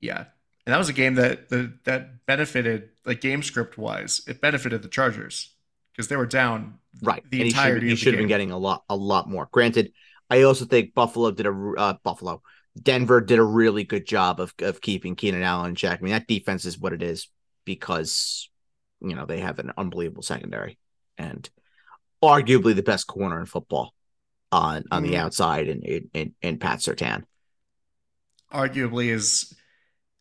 [0.00, 0.24] Yeah.
[0.66, 4.82] And that was a game that the that benefited like game script wise, it benefited
[4.82, 5.54] the Chargers
[5.92, 7.24] because they were down Right.
[7.30, 9.48] the and he should, entirety he should have been getting a lot, a lot more.
[9.50, 9.92] Granted,
[10.30, 12.42] I also think Buffalo did a uh, Buffalo,
[12.80, 15.98] Denver did a really good job of of keeping Keenan Allen in check.
[16.00, 17.28] I mean, that defense is what it is
[17.64, 18.48] because
[19.00, 20.78] you know they have an unbelievable secondary
[21.18, 21.48] and
[22.22, 23.92] arguably the best corner in football
[24.50, 25.18] on on the Mm.
[25.18, 27.24] outside in in in, in Pat Surtain.
[28.52, 29.54] arguably is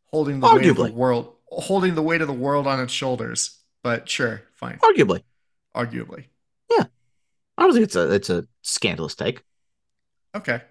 [0.07, 3.57] holding the weight of the world holding the weight of the world on its shoulders.
[3.83, 4.77] But sure, fine.
[4.77, 5.23] Arguably,
[5.75, 6.25] Arguably.
[6.69, 6.85] Yeah.
[7.57, 9.41] I don't think it's a it's a scandalous take.
[10.35, 10.61] Okay.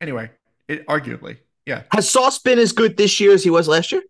[0.00, 0.30] Anyway,
[0.68, 1.82] it arguably, yeah.
[1.92, 4.02] Has Sauce been as good this year as he was last year?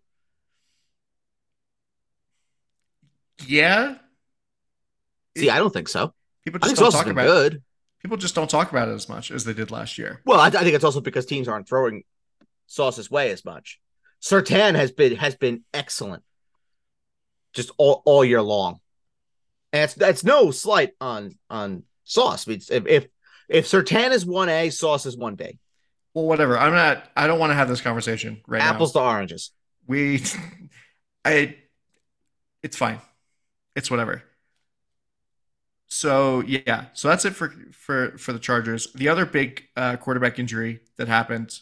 [3.45, 3.95] Yeah.
[5.37, 6.13] See, I don't think so.
[6.43, 7.27] People I just think don't Sauce talk about it.
[7.27, 7.63] good.
[8.01, 10.21] People just don't talk about it as much as they did last year.
[10.25, 12.03] Well, I, I think it's also because teams aren't throwing
[12.67, 13.79] Sauce's way as much.
[14.21, 16.23] Surtain has been has been excellent,
[17.53, 18.79] just all, all year long,
[19.73, 22.47] and it's that's no slight on on Sauce.
[22.47, 23.07] It's, if if
[23.49, 25.59] if Surtain is one A, Sauce is one B.
[26.13, 26.57] Well, whatever.
[26.57, 29.01] I'm not I don't want to have this conversation right Apples now.
[29.01, 29.51] to oranges.
[29.87, 30.23] We
[31.25, 31.55] I
[32.63, 32.99] it's fine.
[33.75, 34.23] It's whatever.
[35.87, 38.87] So yeah, so that's it for for for the Chargers.
[38.93, 41.59] The other big uh, quarterback injury that happened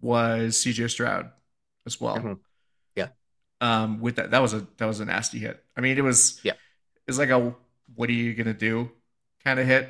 [0.00, 1.30] was CJ Stroud
[1.86, 2.16] as well.
[2.18, 2.38] Mhm.
[2.96, 3.08] Yeah.
[3.60, 5.62] Um, with that, that was a that was a nasty hit.
[5.76, 6.54] I mean, it was Yeah.
[7.06, 7.54] it's like a
[7.94, 8.90] what are you gonna do
[9.44, 9.88] kind of hit.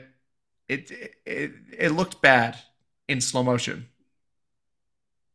[0.69, 0.91] It
[1.25, 2.59] it it looked bad
[3.09, 3.89] in slow motion.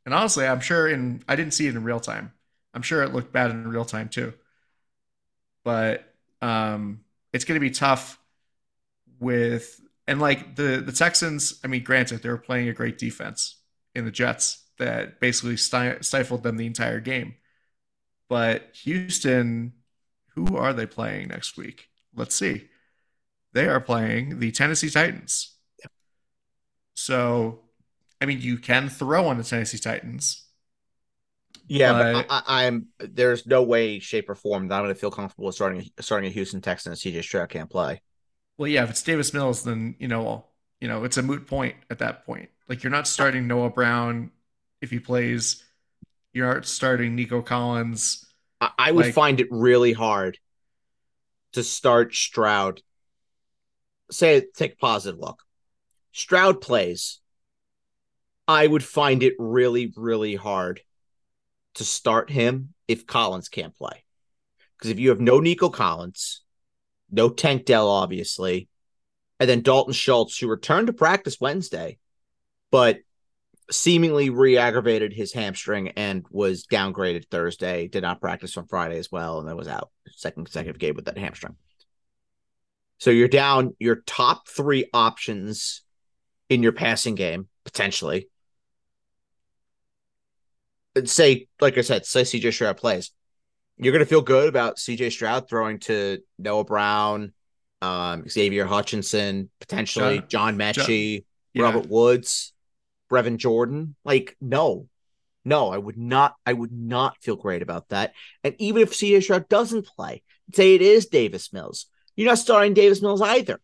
[0.05, 2.33] And honestly, I'm sure in I didn't see it in real time.
[2.73, 4.33] I'm sure it looked bad in real time too.
[5.63, 8.19] But um it's going to be tough
[9.19, 13.57] with and like the the Texans, I mean granted they were playing a great defense
[13.95, 17.35] in the Jets that basically stifled them the entire game.
[18.29, 19.73] But Houston,
[20.35, 21.89] who are they playing next week?
[22.15, 22.69] Let's see.
[23.53, 25.55] They are playing the Tennessee Titans.
[26.95, 27.62] So,
[28.23, 30.45] I mean, you can throw on the Tennessee Titans.
[31.67, 34.99] Yeah, But- but I, I'm there's no way, shape, or form that I'm going to
[34.99, 38.01] feel comfortable with starting starting a Houston Texan and CJ Stroud can't play.
[38.57, 40.45] Well, yeah, if it's Davis Mills, then you know,
[40.79, 42.49] you know, it's a moot point at that point.
[42.69, 44.31] Like you're not starting Noah Brown
[44.81, 45.63] if he plays.
[46.33, 48.25] You're not starting Nico Collins.
[48.61, 50.37] I, I would Like- find it really hard
[51.53, 52.81] to start Stroud.
[54.11, 55.41] Say, take a positive look.
[56.11, 57.19] Stroud plays.
[58.47, 60.81] I would find it really, really hard
[61.75, 64.03] to start him if Collins can't play.
[64.77, 66.41] Because if you have no Nico Collins,
[67.09, 68.67] no Tank Dell, obviously,
[69.39, 71.97] and then Dalton Schultz, who returned to practice Wednesday,
[72.71, 72.99] but
[73.71, 77.87] seemingly re-aggravated his hamstring and was downgraded Thursday.
[77.87, 81.05] Did not practice on Friday as well, and then was out second consecutive game with
[81.05, 81.55] that hamstring.
[82.99, 85.81] So you're down your top three options
[86.49, 88.29] in your passing game potentially.
[91.05, 93.11] Say, like I said, say CJ Stroud plays.
[93.77, 97.33] You're gonna feel good about CJ Stroud throwing to Noah Brown,
[97.81, 101.63] um, Xavier Hutchinson, potentially John- John Metchie, Yeah.
[101.63, 102.53] Robert Woods,
[103.11, 103.95] Brevin Jordan.
[104.05, 104.87] Like, no,
[105.43, 106.35] no, I would not.
[106.45, 108.13] I would not feel great about that.
[108.43, 110.21] And even if CJ Stroud doesn't play,
[110.53, 113.59] say it is Davis Mills, you're not starting Davis Mills either.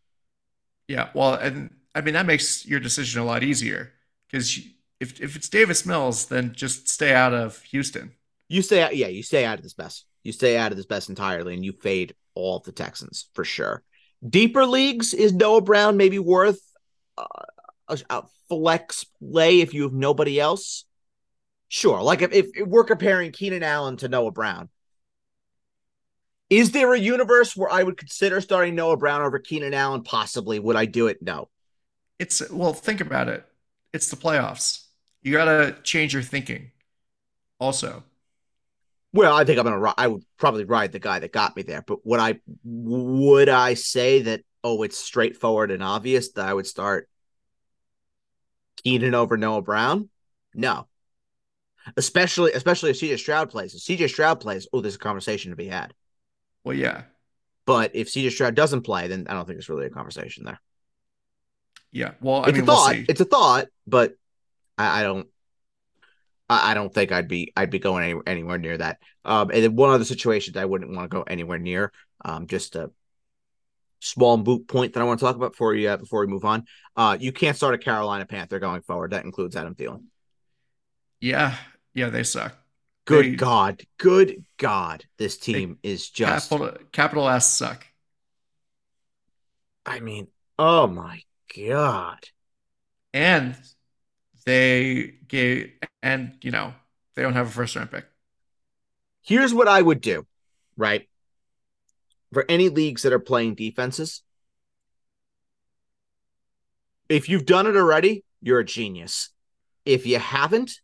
[0.87, 3.93] Yeah, well, and I mean that makes your decision a lot easier
[4.27, 4.59] because
[4.99, 8.11] if if it's Davis Mills, then just stay out of Houston.
[8.47, 8.95] You stay out.
[8.95, 10.03] Yeah, you stay out of this mess.
[10.23, 13.43] You stay out of this mess entirely, and you fade all of the Texans for
[13.43, 13.83] sure.
[14.27, 16.59] Deeper leagues is Noah Brown maybe worth
[17.17, 17.25] uh,
[17.87, 20.85] a, a flex play if you have nobody else.
[21.69, 24.69] Sure, like if, if we're comparing Keenan Allen to Noah Brown,
[26.49, 30.01] is there a universe where I would consider starting Noah Brown over Keenan Allen?
[30.01, 30.57] Possibly.
[30.57, 31.21] Would I do it?
[31.21, 31.47] No.
[32.17, 33.45] It's well, think about it.
[33.93, 34.83] It's the playoffs.
[35.21, 36.71] You got to change your thinking.
[37.59, 38.03] Also,
[39.11, 39.93] Well, I think I'm gonna.
[39.97, 41.81] I would probably ride the guy that got me there.
[41.81, 42.39] But would I?
[42.63, 44.43] Would I say that?
[44.63, 47.09] Oh, it's straightforward and obvious that I would start
[48.83, 50.09] Keenan over Noah Brown.
[50.53, 50.87] No.
[51.95, 53.73] Especially, especially if CJ Stroud plays.
[53.73, 55.93] If CJ Stroud plays, oh, there's a conversation to be had.
[56.63, 57.03] Well, yeah.
[57.65, 60.59] But if CJ Stroud doesn't play, then I don't think there's really a conversation there.
[61.91, 62.11] Yeah.
[62.21, 62.95] Well, I it's mean, a thought.
[62.95, 64.13] we'll it's a thought, but
[64.79, 65.27] I, I don't.
[66.49, 68.97] I, I don't think I'd be I'd be going any, anywhere near that.
[69.25, 71.91] Um, and then one other situation that I wouldn't want to go anywhere near.
[72.25, 72.89] Um, just a
[73.99, 76.45] small boot point that I want to talk about before you uh, before we move
[76.45, 76.65] on.
[76.95, 79.11] Uh, you can't start a Carolina Panther going forward.
[79.11, 80.03] That includes Adam Thielen.
[81.19, 81.55] Yeah.
[81.93, 82.55] Yeah, they suck.
[83.05, 86.49] Good They- God, good God, this team is just.
[86.49, 87.85] Capital, capital S suck.
[89.85, 91.21] I mean, oh my
[91.57, 92.19] God.
[93.13, 93.55] And
[94.45, 95.71] they gave,
[96.01, 96.73] and, you know,
[97.15, 98.05] they don't have a first round pick.
[99.21, 100.25] Here's what I would do,
[100.77, 101.07] right?
[102.33, 104.23] For any leagues that are playing defenses,
[107.09, 109.29] if you've done it already, you're a genius.
[109.85, 110.79] If you haven't,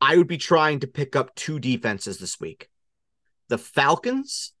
[0.00, 2.68] I would be trying to pick up two defenses this week
[3.48, 4.52] the Falcons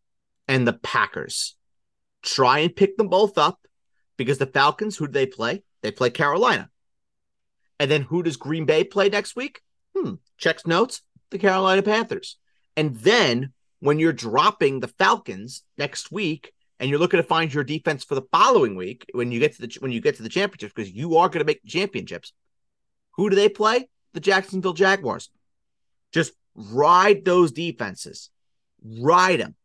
[0.46, 1.56] and the Packers.
[2.22, 3.58] Try and pick them both up
[4.16, 5.62] because the Falcons, who do they play?
[5.82, 6.68] They play Carolina.
[7.82, 9.60] And then who does Green Bay play next week?
[9.98, 12.36] Hmm, checks notes, the Carolina Panthers.
[12.76, 17.64] And then when you're dropping the Falcons next week and you're looking to find your
[17.64, 20.28] defense for the following week when you get to the when you get to the
[20.28, 22.32] championships because you are going to make championships.
[23.16, 23.88] Who do they play?
[24.12, 25.28] The Jacksonville Jaguars.
[26.12, 28.30] Just ride those defenses.
[29.00, 29.56] Ride them.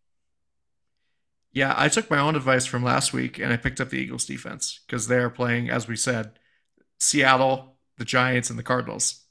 [1.51, 4.25] Yeah, I took my own advice from last week and I picked up the Eagles
[4.25, 6.31] defense because they're playing, as we said,
[6.97, 9.23] Seattle, the Giants, and the Cardinals.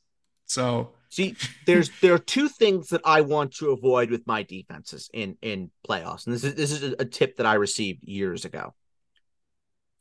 [0.46, 5.08] So See, there's there are two things that I want to avoid with my defenses
[5.12, 8.74] in in playoffs, and this is this is a, tip that I received years ago.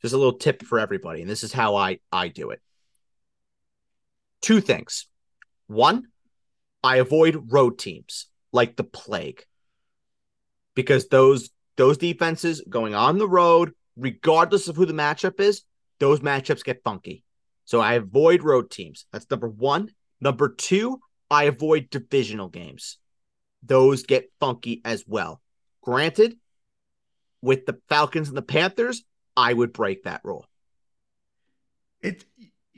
[0.02, 2.60] Just a little tip for everybody, and this is how I I do it.
[4.42, 5.06] Two things.
[5.68, 6.08] One,
[6.82, 9.44] I avoid road teams like the plague
[10.74, 15.62] because those those defenses going on the road, regardless of who the matchup is,
[16.00, 17.24] those matchups get funky.
[17.66, 19.04] So I avoid road teams.
[19.12, 19.90] That's number one.
[20.20, 21.00] Number two,
[21.30, 22.98] I avoid divisional games.
[23.62, 25.42] Those get funky as well.
[25.82, 26.38] Granted,
[27.42, 29.04] with the Falcons and the Panthers,
[29.36, 30.46] I would break that rule.
[32.00, 32.24] it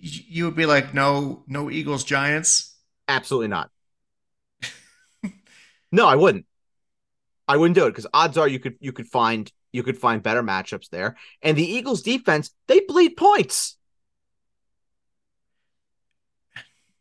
[0.00, 2.76] you would be like, no, no Eagles Giants.
[3.08, 3.70] Absolutely not.
[5.92, 6.46] no, I wouldn't.
[7.48, 10.22] I wouldn't do it because odds are you could you could find you could find
[10.22, 11.16] better matchups there.
[11.42, 13.77] And the Eagles defense, they bleed points.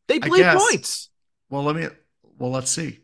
[0.07, 1.09] They bleed points.
[1.49, 1.87] Well, let me.
[2.37, 2.99] Well, let's see.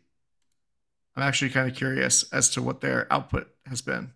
[1.16, 4.12] I'm actually kind of curious as to what their output has been.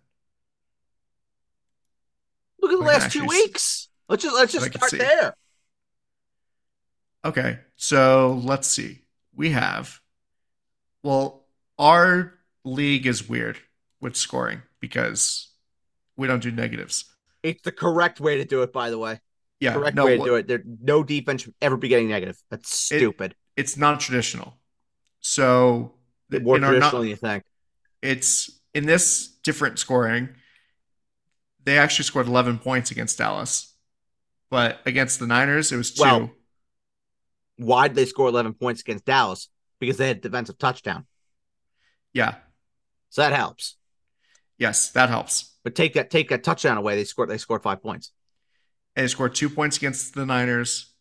[2.61, 3.87] Look at the last two weeks.
[4.09, 5.33] Let's just let's just start there.
[7.23, 9.03] Okay, so let's see.
[9.35, 9.99] We have.
[11.03, 11.45] Well,
[11.77, 12.33] our
[12.65, 13.59] league is weird
[14.01, 15.49] with scoring because
[16.17, 17.05] we don't do negatives.
[17.43, 19.21] It's the correct way to do it, by the way.
[19.59, 20.47] Yeah, correct no, way to do it.
[20.47, 22.37] There no defense should ever be getting negative.
[22.49, 23.35] That's It- stupid.
[23.57, 24.57] it's not traditional.
[25.19, 25.95] So
[26.31, 27.43] th- More traditional you think.
[28.01, 30.29] it's in this different scoring.
[31.65, 33.75] They actually scored 11 points against Dallas,
[34.49, 36.01] but against the Niners, it was two.
[36.03, 36.31] Well-
[37.57, 39.49] Why did they score 11 points against Dallas?
[39.79, 41.05] Because they had defensive touchdown.
[42.13, 42.35] yeah,
[43.09, 43.75] So that helps.
[44.57, 45.57] yes, that helps.
[45.63, 48.13] But take that take that touchdown away, they scored they scored five points.
[48.99, 50.91] And they scored two points against the Niners,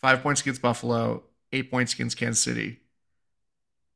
[0.00, 2.78] five points against Buffalo, eight points against Kansas City.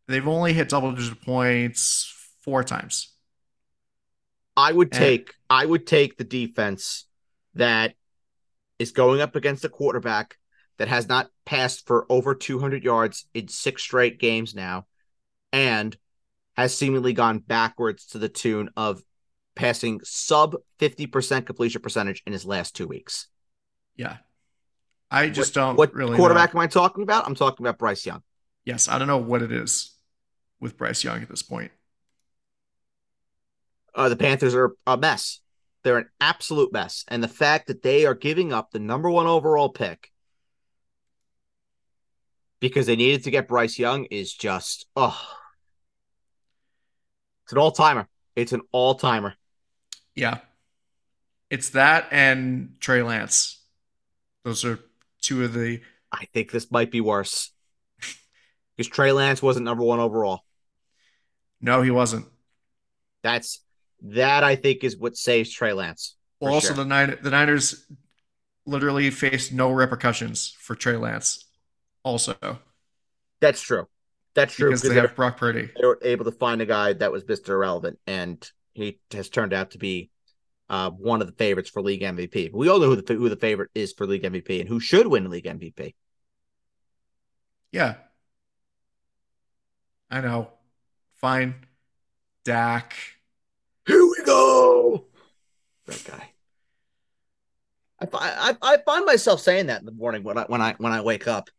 [0.08, 3.14] They've only hit double digit points four times.
[4.56, 7.04] I would take I would take the defense
[7.54, 7.94] that
[8.80, 10.36] is going up against a quarterback
[10.78, 14.88] that has not passed for over 200 yards in six straight games now
[15.52, 15.96] and
[16.56, 19.00] has seemingly gone backwards to the tune of
[19.58, 23.26] passing sub 50% completion percentage in his last 2 weeks.
[23.96, 24.18] Yeah.
[25.10, 26.60] I just don't what really quarterback know.
[26.60, 27.26] am I talking about?
[27.26, 28.22] I'm talking about Bryce Young.
[28.64, 29.94] Yes, I don't know what it is
[30.60, 31.72] with Bryce Young at this point.
[33.94, 35.40] Uh, the Panthers are a mess.
[35.82, 37.04] They're an absolute mess.
[37.08, 40.12] And the fact that they are giving up the number one overall pick
[42.60, 45.18] because they needed to get Bryce Young is just, oh,
[47.44, 48.06] it's an all timer.
[48.36, 49.34] It's an all timer.
[50.18, 50.38] Yeah.
[51.50, 53.62] It's that and Trey Lance.
[54.44, 54.78] Those are
[55.20, 55.80] two of the
[56.12, 57.52] I think this might be worse
[58.76, 60.44] because Trey Lance wasn't number one overall.
[61.60, 62.26] No, he wasn't.
[63.22, 63.62] That's
[64.02, 66.16] that I think is what saves Trey Lance.
[66.40, 66.84] Well, also sure.
[66.84, 67.86] the Nin- the Niners
[68.64, 71.46] literally faced no repercussions for Trey Lance
[72.04, 72.34] also
[73.40, 73.86] That's true.
[74.34, 75.70] That's true because they have Brock Purdy.
[75.80, 77.50] they were able to find a guy that was Mr.
[77.50, 78.48] Irrelevant, and
[78.78, 80.10] he has turned out to be
[80.68, 82.52] uh, one of the favorites for league MVP.
[82.52, 85.06] We all know who the who the favorite is for league MVP and who should
[85.06, 85.94] win league MVP.
[87.72, 87.94] Yeah.
[90.10, 90.50] I know.
[91.16, 91.54] Fine.
[92.44, 92.94] Dak.
[93.86, 95.06] Here we go.
[95.86, 96.30] That guy.
[98.00, 100.92] I, I I find myself saying that in the morning when I when I when
[100.92, 101.50] I wake up.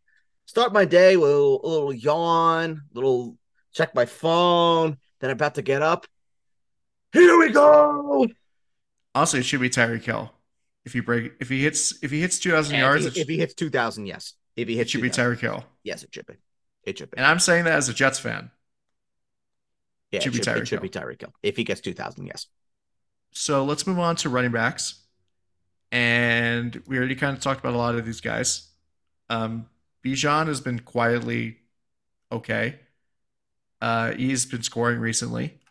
[0.45, 3.37] Start my day with a little, a little yawn, little
[3.71, 4.97] check my phone.
[5.19, 6.07] Then I'm about to get up.
[7.13, 8.27] Here we go.
[9.15, 10.31] Also, it should be Tyreek Hill.
[10.85, 13.21] If he break, if he hits, if he hits two thousand yards, if, it, he,
[13.21, 14.33] if he hits two thousand, yes.
[14.55, 15.65] If he it hits should be 2,000, Tyreek Hill.
[15.83, 16.33] yes, it should be.
[16.83, 17.17] It should be.
[17.17, 18.51] And I'm saying that as a Jets fan.
[20.11, 20.81] Yeah, should it be should, Tyreek it should Hill.
[20.81, 21.33] be Tyreek Hill.
[21.43, 22.47] If he gets two thousand, yes.
[23.31, 25.01] So let's move on to running backs.
[25.91, 28.67] And we already kind of talked about a lot of these guys.
[29.29, 29.67] Um,
[30.05, 31.57] Bijan has been quietly
[32.31, 32.79] okay.
[33.81, 35.51] Uh, he's been scoring recently, Yes.
[35.51, 35.68] Yep.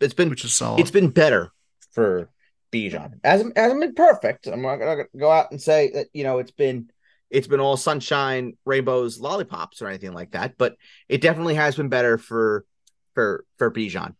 [0.00, 0.80] It's been which is solid.
[0.80, 1.52] it's been better
[1.92, 2.28] for
[2.72, 3.20] Bijan.
[3.24, 4.46] Hasn't hasn't been perfect.
[4.46, 6.90] I'm not gonna go out and say that you know it's been
[7.30, 10.56] it's been all sunshine, rainbows, lollipops, or anything like that.
[10.58, 10.76] But
[11.08, 12.64] it definitely has been better for
[13.14, 14.14] for for Bijan.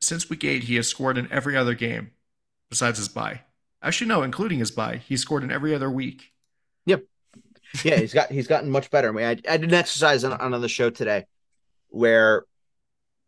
[0.00, 2.12] Since week eight, he has scored in every other game
[2.70, 3.40] besides his bye.
[3.82, 4.96] Actually, no, including his bye.
[4.96, 6.32] He scored in every other week.
[6.86, 7.04] Yep.
[7.84, 9.08] Yeah, he's got he's gotten much better.
[9.08, 11.26] I mean, I, I did an exercise on, on another show today
[11.88, 12.44] where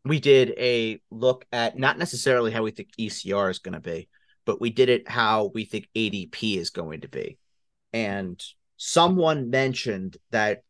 [0.05, 4.09] we did a look at not necessarily how we think ECR is going to be,
[4.47, 7.39] but we did it how we think ADP is going to be.
[7.93, 8.43] And
[8.77, 10.63] someone mentioned that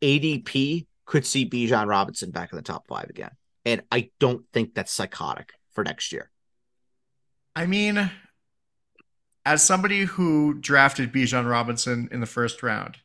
[0.00, 3.32] ADP could see Bijan Robinson back in the top five again.
[3.64, 6.30] And I don't think that's psychotic for next year.
[7.54, 8.10] I mean,
[9.44, 12.98] as somebody who drafted Bijan Robinson in the first round,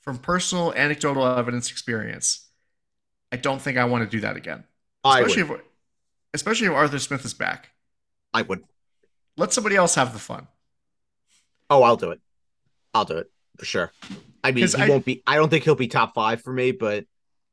[0.00, 2.49] from personal anecdotal evidence experience,
[3.32, 4.64] I don't think I want to do that again.
[5.04, 5.60] I Especially would.
[5.60, 5.66] if
[6.34, 7.70] especially if Arthur Smith is back.
[8.34, 8.62] I would.
[9.36, 10.46] Let somebody else have the fun.
[11.68, 12.20] Oh, I'll do it.
[12.94, 13.92] I'll do it for sure.
[14.42, 15.22] I mean, he I- won't be.
[15.26, 17.04] I don't think he'll be top five for me, but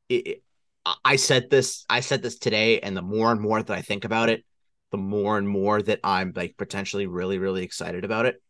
[0.08, 0.42] it, it-
[0.84, 1.84] I- I said this.
[1.88, 4.44] I said this today, and the more and more that I think about it,
[4.90, 8.42] the more and more that I'm like potentially really, really excited about it.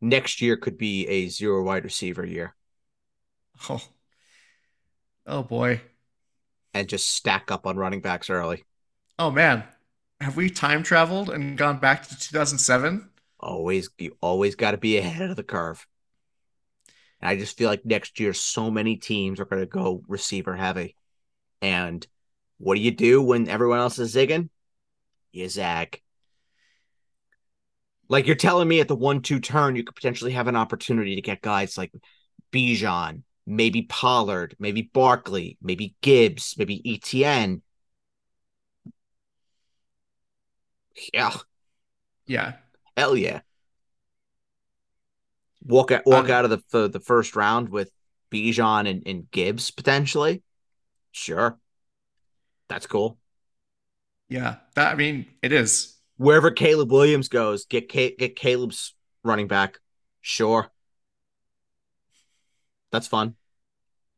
[0.00, 2.54] Next year could be a zero wide receiver year,
[3.70, 3.80] Oh,
[5.26, 5.80] oh boy.
[6.72, 8.64] and just stack up on running backs early.
[9.18, 9.64] Oh man.
[10.20, 13.10] Have we time traveled and gone back to 2007?
[13.40, 15.86] Always, you always got to be ahead of the curve.
[17.20, 20.54] And I just feel like next year, so many teams are going to go receiver
[20.54, 20.96] heavy.
[21.60, 22.06] And
[22.58, 24.48] what do you do when everyone else is zigging?
[25.32, 26.00] You zag.
[28.08, 31.22] Like you're telling me at the one-two turn, you could potentially have an opportunity to
[31.22, 31.92] get guys like
[32.52, 37.62] Bijan, maybe Pollard, maybe Barkley, maybe Gibbs, maybe ETN.
[41.12, 41.32] Yeah,
[42.26, 42.54] Yeah.
[42.96, 43.40] Hell yeah.
[45.66, 47.90] Walk out, walk Um, out of the, the the first round with
[48.30, 50.42] Bijan and, and Gibbs potentially.
[51.12, 51.58] Sure.
[52.68, 53.18] That's cool.
[54.28, 54.56] Yeah.
[54.74, 55.96] That I mean, it is.
[56.16, 59.78] Wherever Caleb Williams goes, get Ca- get Caleb's running back.
[60.20, 60.70] Sure.
[62.94, 63.34] That's fun.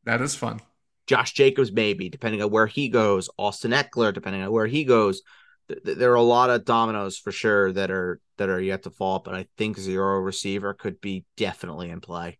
[0.04, 0.60] That is fun.
[1.06, 3.30] Josh Jacobs, maybe, depending on where he goes.
[3.38, 5.22] Austin Ekeler, depending on where he goes.
[5.68, 8.82] Th- th- There are a lot of dominoes for sure that are that are yet
[8.82, 12.38] to fall, but I think zero receiver could be definitely in play.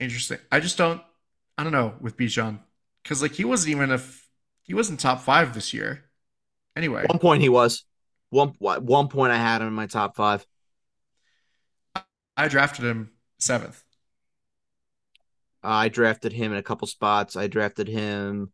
[0.00, 0.38] Interesting.
[0.50, 1.02] I just don't
[1.58, 2.60] I don't know with Bijan.
[3.02, 4.26] Because like he wasn't even if
[4.62, 6.04] he wasn't top five this year.
[6.74, 7.04] Anyway.
[7.10, 7.84] One point he was.
[8.30, 10.46] One one point I had him in my top five.
[12.36, 13.84] I drafted him seventh.
[15.64, 17.36] I drafted him in a couple spots.
[17.36, 18.52] I drafted him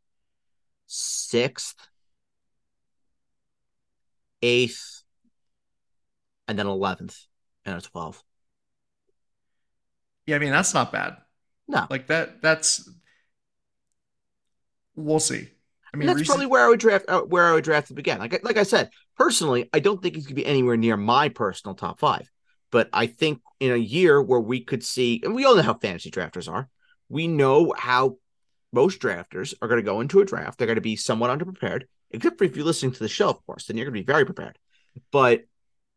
[0.87, 1.75] sixth,
[4.43, 5.03] eighth,
[6.49, 7.19] and then eleventh,
[7.65, 8.23] and a twelve.
[10.27, 11.17] Yeah, I mean that's not bad.
[11.69, 11.87] No.
[11.91, 12.89] Like that that's
[14.97, 15.49] we'll see.
[15.93, 17.91] I mean And that's recent- probably where I would draft uh, where I would draft
[17.91, 18.19] him again.
[18.19, 21.75] Like like I said, personally, I don't think he's gonna be anywhere near my personal
[21.75, 22.31] top five.
[22.71, 25.75] But I think in a year where we could see, and we all know how
[25.75, 26.69] fantasy drafters are,
[27.11, 28.17] we know how
[28.73, 30.57] most drafters are going to go into a draft.
[30.57, 33.45] They're going to be somewhat underprepared, except for if you're listening to the show, of
[33.45, 34.57] course, then you're going to be very prepared.
[35.13, 35.43] But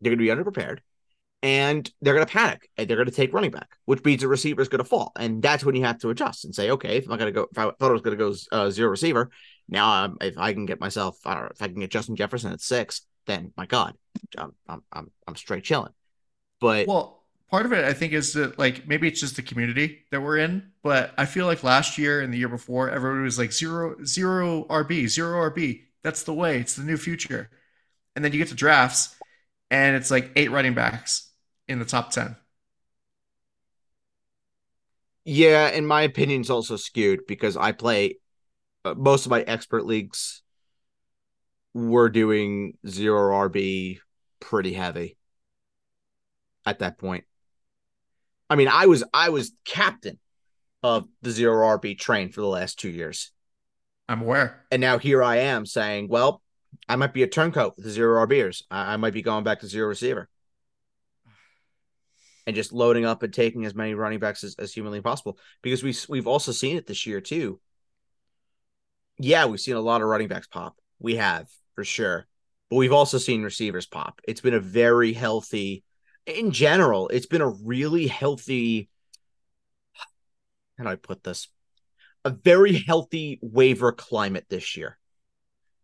[0.01, 0.79] they're going to be underprepared,
[1.41, 4.27] and they're going to panic, and they're going to take running back, which means the
[4.27, 6.97] receiver is going to fall, and that's when you have to adjust and say, okay,
[6.97, 8.89] if I'm going to go, if I thought I was going to go uh, zero
[8.89, 9.29] receiver,
[9.69, 12.15] now um, if I can get myself, I don't know, if I can get Justin
[12.15, 13.93] Jefferson at six, then my God,
[14.37, 15.93] I'm I'm I'm, I'm straight chilling.
[16.59, 17.22] But well
[17.53, 20.39] part of it I think is that like maybe it's just the community that we're
[20.39, 23.95] in, but I feel like last year and the year before everybody was like zero
[24.03, 25.83] zero RB, zero RB.
[26.01, 26.59] That's the way.
[26.59, 27.51] It's the new future.
[28.15, 29.15] And then you get to drafts
[29.69, 31.29] and it's like eight running backs
[31.67, 32.35] in the top 10.
[35.23, 38.17] Yeah, and my opinion, it's also skewed because I play
[38.83, 40.41] uh, most of my expert leagues.
[41.75, 43.99] We're doing zero RB
[44.39, 45.17] pretty heavy
[46.65, 47.25] at that point.
[48.49, 50.19] I mean, I was I was captain
[50.81, 53.31] of the zero RB train for the last two years.
[54.09, 54.65] I'm aware.
[54.69, 56.41] And now here I am saying, well,
[56.89, 58.63] I might be a turncoat with the zero RBers.
[58.69, 60.27] I, I might be going back to zero receiver
[62.45, 65.83] and just loading up and taking as many running backs as, as humanly possible because
[65.83, 67.59] we we've also seen it this year too.
[69.17, 70.75] Yeah, we've seen a lot of running backs pop.
[70.99, 72.27] We have for sure,
[72.69, 74.21] but we've also seen receivers pop.
[74.27, 75.83] It's been a very healthy,
[76.25, 77.07] in general.
[77.09, 78.89] It's been a really healthy.
[80.77, 81.47] How do I put this?
[82.25, 84.97] A very healthy waiver climate this year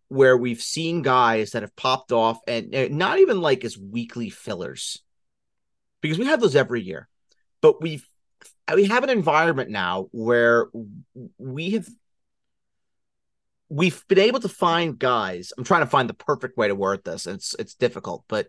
[0.09, 4.29] where we've seen guys that have popped off and uh, not even like as weekly
[4.29, 5.01] fillers
[6.01, 7.07] because we have those every year
[7.61, 8.05] but we've
[8.73, 10.67] we have an environment now where
[11.37, 11.87] we have
[13.69, 17.03] we've been able to find guys i'm trying to find the perfect way to word
[17.03, 18.47] this it's it's difficult but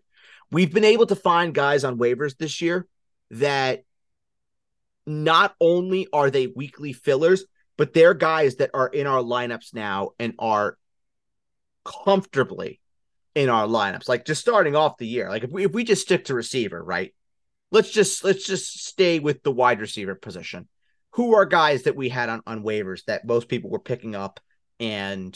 [0.51, 2.87] we've been able to find guys on waivers this year
[3.31, 3.85] that
[5.07, 7.45] not only are they weekly fillers
[7.81, 10.77] but they're guys that are in our lineups now and are
[12.05, 12.79] comfortably
[13.35, 14.07] in our lineups.
[14.07, 16.85] Like just starting off the year, like if we if we just stick to receiver,
[16.85, 17.15] right?
[17.71, 20.69] Let's just let's just stay with the wide receiver position.
[21.13, 24.41] Who are guys that we had on, on waivers that most people were picking up
[24.79, 25.35] and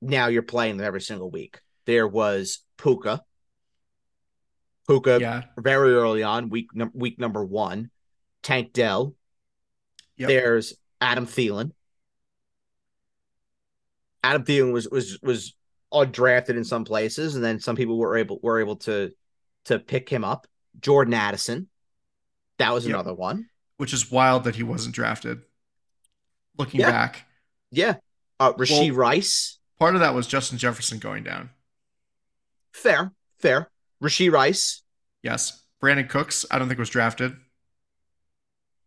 [0.00, 1.60] now you're playing them every single week?
[1.86, 3.22] There was Puka.
[4.88, 5.42] Puka yeah.
[5.58, 7.90] very early on, week num- week number one.
[8.42, 9.14] Tank Dell.
[10.16, 10.28] Yep.
[10.28, 11.72] There's Adam Thielen.
[14.24, 15.54] Adam Thielen was was was
[15.92, 19.12] undrafted in some places, and then some people were able were able to
[19.66, 20.46] to pick him up.
[20.80, 21.68] Jordan Addison,
[22.58, 22.94] that was yep.
[22.94, 23.48] another one.
[23.76, 25.42] Which is wild that he wasn't drafted.
[26.56, 26.90] Looking yeah.
[26.90, 27.26] back,
[27.70, 27.96] yeah,
[28.40, 29.58] uh, Rashee well, Rice.
[29.78, 31.50] Part of that was Justin Jefferson going down.
[32.72, 33.70] Fair, fair.
[34.02, 34.82] Rashee Rice.
[35.22, 36.46] Yes, Brandin Cooks.
[36.50, 37.34] I don't think was drafted.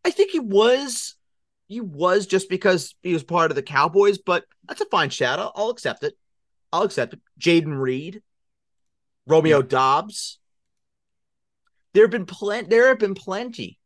[0.03, 1.15] I think he was
[1.67, 5.39] he was just because he was part of the Cowboys, but that's a fine shout.
[5.39, 6.15] I'll, I'll accept it.
[6.73, 7.21] I'll accept it.
[7.39, 8.21] Jayden Reed,
[9.27, 9.67] Romeo yeah.
[9.67, 10.39] Doubs.
[11.93, 12.67] There have been plenty.
[12.69, 13.79] There have been plenty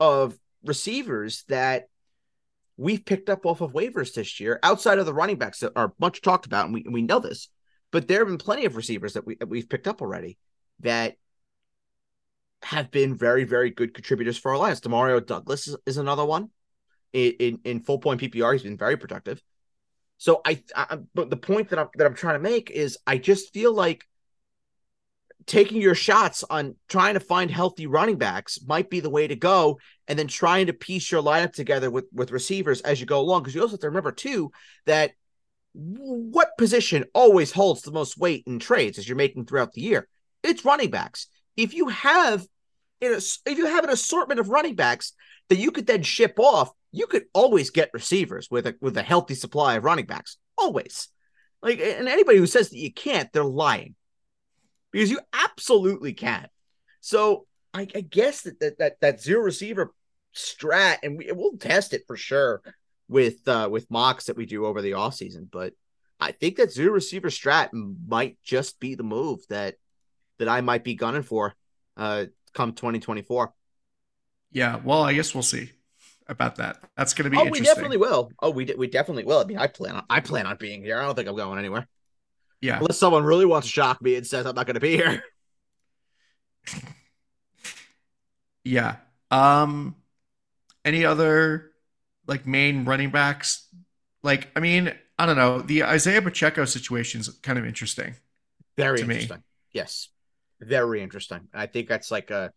[0.00, 1.84] of receivers that
[2.76, 5.94] we've picked up off of waivers this year, outside of the running backs that are
[5.98, 7.48] much talked about, and we we know this.
[7.92, 10.38] But there have been plenty of receivers that we that we've picked up already
[10.84, 11.16] that
[12.62, 14.80] have been very very good contributors for our lives.
[14.80, 16.50] Demario Douglas is, is another one
[17.12, 18.52] in, in, full point PPR.
[18.52, 19.42] He's been very productive.
[20.18, 23.18] So I, I, but the point that I'm that I'm trying to make is I
[23.18, 24.06] just feel like
[25.46, 29.36] taking your shots on trying to find healthy running backs might be the way to
[29.36, 29.78] go,
[30.08, 33.42] and then trying to piece your lineup together with with receivers as you go along.
[33.42, 34.50] Because you also have to remember too
[34.86, 35.12] that
[35.72, 40.08] what position always holds the most weight in trades as you're making throughout the year?
[40.44, 41.26] It's running backs.
[41.56, 42.46] If you have
[43.00, 45.12] if you have an assortment of running backs
[45.48, 49.02] that you could then ship off, you could always get receivers with a with a
[49.02, 50.36] healthy supply of running backs.
[50.56, 51.08] Always.
[51.62, 53.94] Like and anybody who says that you can't, they're lying.
[54.92, 56.46] Because you absolutely can.
[57.00, 59.92] So I, I guess that, that that that zero receiver
[60.34, 62.62] strat, and we, we'll test it for sure
[63.08, 65.48] with uh with mocks that we do over the off season.
[65.50, 65.72] But
[66.20, 69.74] I think that zero receiver strat might just be the move that
[70.38, 71.54] that I might be gunning for
[71.96, 73.52] uh come 2024.
[74.52, 75.70] Yeah, well, I guess we'll see
[76.28, 76.78] about that.
[76.96, 77.36] That's going to be.
[77.36, 78.30] Oh, we definitely will.
[78.40, 79.40] Oh, we we definitely will.
[79.40, 80.98] I mean, I plan on I plan on being here.
[80.98, 81.88] I don't think I'm going anywhere.
[82.60, 84.96] Yeah, unless someone really wants to shock me and says I'm not going to be
[84.96, 85.22] here.
[88.64, 88.96] yeah.
[89.30, 89.96] Um.
[90.84, 91.72] Any other
[92.26, 93.66] like main running backs?
[94.22, 95.60] Like, I mean, I don't know.
[95.60, 98.14] The Isaiah Pacheco situation is kind of interesting.
[98.76, 99.36] Very interesting.
[99.36, 99.42] Me.
[99.72, 100.08] Yes,
[100.60, 101.48] very interesting.
[101.52, 102.52] I think that's like a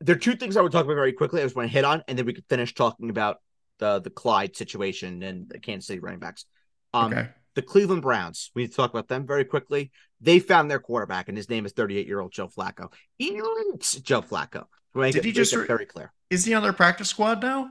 [0.00, 1.40] there are two things I would talk about very quickly.
[1.40, 3.38] I just want to hit on, and then we could finish talking about
[3.78, 6.44] the the Clyde situation and the Kansas City running backs.
[6.92, 7.28] Um, okay.
[7.54, 8.50] The Cleveland Browns.
[8.54, 9.90] We need to talk about them very quickly.
[10.20, 12.92] They found their quarterback, and his name is 38 year old Joe Flacco.
[13.18, 14.64] Elite Joe Flacco.
[14.94, 16.12] Did he just re- very clear?
[16.30, 17.70] Is he on their practice squad now?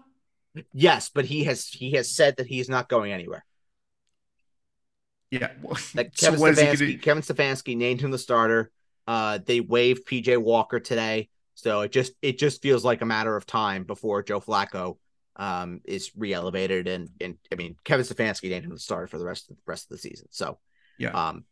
[0.73, 3.45] Yes, but he has he has said that he's not going anywhere.
[5.31, 5.49] Yeah.
[5.95, 8.71] like Kevin, so Stefanski, Kevin Stefanski named him the starter.
[9.07, 13.35] Uh, they waived PJ Walker today So it just it just feels like a matter
[13.35, 14.97] of time before Joe Flacco
[15.37, 19.25] um, is re-elevated, and and I mean Kevin Stefanski named him the starter for the
[19.25, 20.27] rest of the rest of the season.
[20.31, 20.59] So
[20.97, 21.11] Yeah.
[21.11, 21.45] um,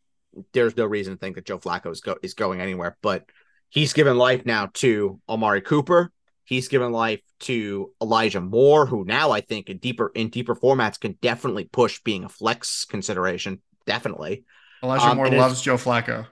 [0.54, 2.98] there's no reason to think that Joe Flacco is go is going anywhere.
[3.02, 3.26] But
[3.70, 6.12] he's given life now to Amari Cooper.
[6.46, 11.00] He's given life to Elijah Moore, who now I think in deeper in deeper formats
[11.00, 13.62] can definitely push being a flex consideration.
[13.86, 14.44] Definitely.
[14.84, 16.28] Elijah Um, Moore loves Joe Flacco.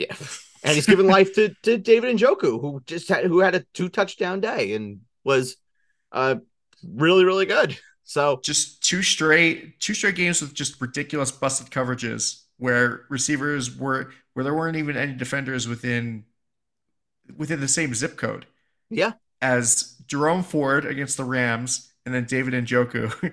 [0.00, 0.14] Yeah.
[0.62, 3.88] And he's given life to, to David Njoku, who just had who had a two
[3.88, 5.56] touchdown day and was
[6.12, 6.34] uh
[6.86, 7.78] really, really good.
[8.04, 14.10] So Just two straight two straight games with just ridiculous busted coverages where receivers were
[14.34, 16.24] where there weren't even any defenders within
[17.38, 18.44] within the same zip code
[18.90, 19.12] yeah.
[19.40, 23.32] as Jerome Ford against the Rams and then David Njoku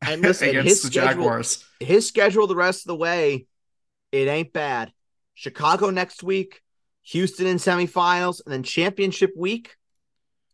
[0.00, 1.64] And listen, against his the schedule- Jaguars.
[1.78, 3.46] His schedule the rest of the way,
[4.10, 4.92] it ain't bad.
[5.34, 6.62] Chicago next week,
[7.02, 9.76] Houston in semifinals, and then championship week.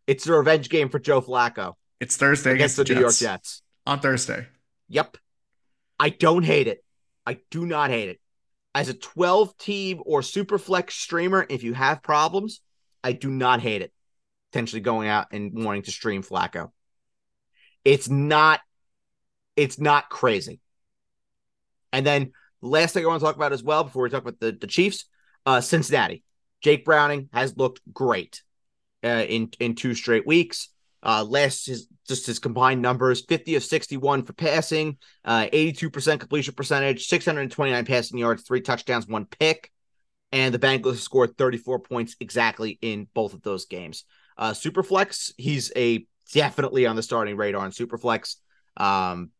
[0.07, 3.63] It's a revenge game for Joe Flacco It's Thursday against against, the New York Jets.
[3.87, 4.47] On Thursday.
[4.89, 5.17] Yep.
[5.99, 6.83] I don't hate it.
[7.27, 8.21] I do not hate it.
[8.75, 12.61] As a 12 team or super flex streamer, if you have problems,
[13.05, 13.93] I do not hate it.
[14.51, 16.71] Potentially going out and wanting to stream Flacco.
[17.85, 18.61] It's not
[19.57, 20.61] it's not crazy.
[21.93, 24.23] And then the last thing I want to talk about as well before we talk
[24.23, 25.07] about the, the Chiefs,
[25.47, 26.23] uh Cincinnati.
[26.61, 28.43] Jake Browning has looked great
[29.03, 30.69] uh, in in two straight weeks.
[31.03, 36.21] Uh, last his just his combined numbers: fifty of sixty-one for passing, uh, eighty-two percent
[36.21, 39.73] completion percentage, six hundred and twenty-nine passing yards, three touchdowns, one pick,
[40.33, 44.05] and the Bengals scored thirty-four points exactly in both of those games.
[44.37, 46.05] Uh, Superflex, he's a
[46.35, 48.37] definitely on the starting radar on Superflex.
[48.77, 49.31] Um,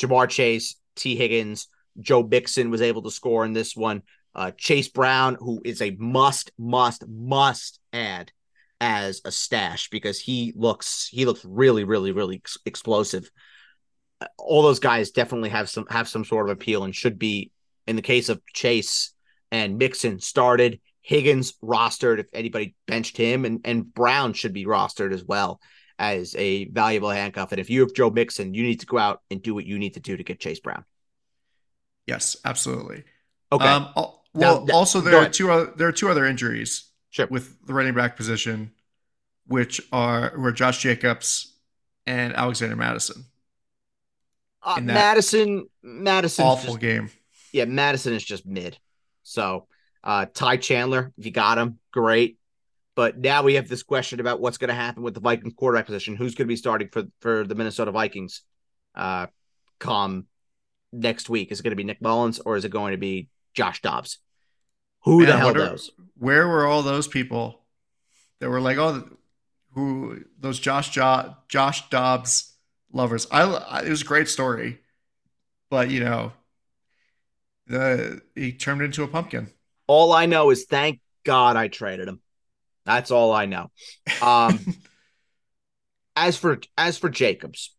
[0.00, 1.68] Ja'Marr Chase, Tee Higgins,
[2.00, 4.02] Joe Mixon was able to score in this one.
[4.34, 8.32] Uh, Chase Brown, who is a must, must, must add
[8.80, 13.30] as a stash because he looks he looks really, really, really ex- explosive.
[14.20, 17.50] Uh, All those guys definitely have some have some sort of appeal and should be
[17.86, 19.12] in the case of Chase
[19.50, 20.80] and Mixon started.
[21.00, 25.60] Higgins rostered if anybody benched him, and and Brown should be rostered as well
[25.98, 27.52] as a valuable handcuff.
[27.52, 29.78] And if you have Joe Mixon, you need to go out and do what you
[29.78, 30.84] need to do to get Chase Brown.
[32.06, 33.04] Yes, absolutely.
[33.52, 37.26] Okay, Um, well, Now- also there are two other, there are two other injuries Sure.
[37.28, 38.72] with the running back position,
[39.46, 41.54] which are who are Josh Jacobs
[42.06, 43.24] and Alexander Mattison.
[44.62, 47.10] uh, Mattison, Mattison, Awful game.
[47.52, 48.78] yeah, Mattison is just mid.
[49.22, 49.68] So,
[50.02, 52.38] uh, Ty Chandler, if you got him, great.
[52.96, 55.86] But now we have this question about what's going to happen with the Vikings quarterback
[55.86, 56.16] position.
[56.16, 58.42] Who's going to be starting for for the Minnesota Vikings?
[58.94, 59.26] Uh,
[59.78, 60.26] come
[60.92, 61.52] next week.
[61.52, 64.18] Is it going to be Nick Mullens or is it going to be Josh Dobbs?
[65.04, 65.90] Who Man, the hell knows?
[66.18, 67.60] Where were all those people
[68.40, 69.08] that were like, oh,
[69.72, 72.54] who those Josh jo- Josh Dobbs
[72.92, 73.26] lovers?
[73.30, 74.80] I, I it was a great story,
[75.70, 76.32] but you know,
[77.66, 79.50] the he turned into a pumpkin.
[79.86, 82.20] All I know is thank God I traded him.
[82.84, 83.70] That's all I know.
[84.22, 84.58] Um,
[86.16, 87.75] as for as for Jacobs,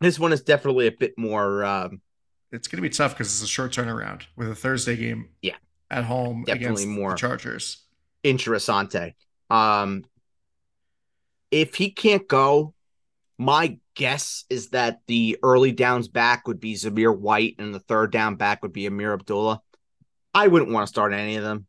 [0.00, 1.64] this one is definitely a bit more.
[1.64, 2.00] Um,
[2.52, 5.28] it's going to be tough because it's a short turnaround with a Thursday game.
[5.42, 5.56] Yeah.
[5.90, 7.10] at home Definitely against more.
[7.10, 7.78] the Chargers.
[8.24, 9.14] interessante.
[9.50, 10.04] Um,
[11.50, 12.74] if he can't go,
[13.38, 18.10] my guess is that the early downs back would be Zamir White and the third
[18.12, 19.60] down back would be Ameer Abdullah.
[20.32, 21.66] I wouldn't want to start any of them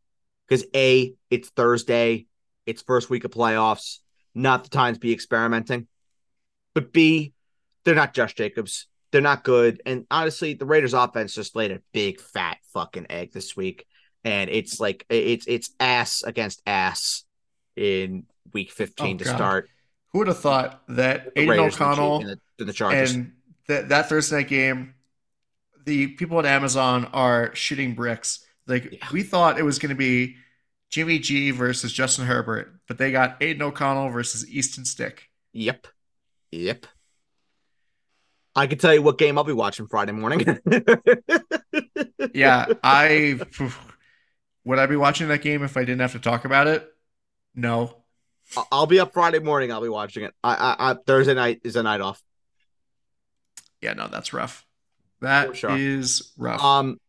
[0.47, 2.26] because A, it's Thursday,
[2.65, 3.99] it's first week of playoffs,
[4.34, 5.88] not the time to be experimenting.
[6.73, 7.34] But B,
[7.86, 8.88] they're not Josh Jacobs.
[9.12, 9.82] They're not good.
[9.86, 13.86] And honestly, the Raiders offense just laid a big fat fucking egg this week
[14.26, 17.24] and it's like it's it's ass against ass
[17.76, 19.36] in week 15 Oh, to God.
[19.36, 19.70] start.
[20.12, 23.14] Who would have thought that Aidan Raiders O'Connell and the, and the Chargers.
[23.14, 23.34] and
[23.68, 24.96] that that Thursday night game,
[25.86, 28.44] the people at Amazon are shooting bricks.
[28.68, 29.08] Like Yeah.
[29.12, 30.36] we thought it was going to be
[30.90, 35.30] Jimmy G versus Justin Herbert, but they got Aidan O'Connell versus Easton Stick.
[35.54, 35.88] yep,
[36.52, 36.88] yep.
[38.56, 40.60] I can tell you what game I'll be watching Friday morning.
[42.34, 43.39] Yeah, I
[44.64, 46.88] would I be watching that game if I didn't have to talk about it?
[47.53, 48.03] No.
[48.72, 49.72] I'll be up Friday morning.
[49.72, 50.34] I'll be watching it.
[50.43, 52.22] I, I, I Thursday night is a night off.
[53.82, 54.66] Yeah, no, that's rough.
[55.22, 56.45] That is sure.
[56.45, 56.64] rough.
[56.64, 56.99] Um,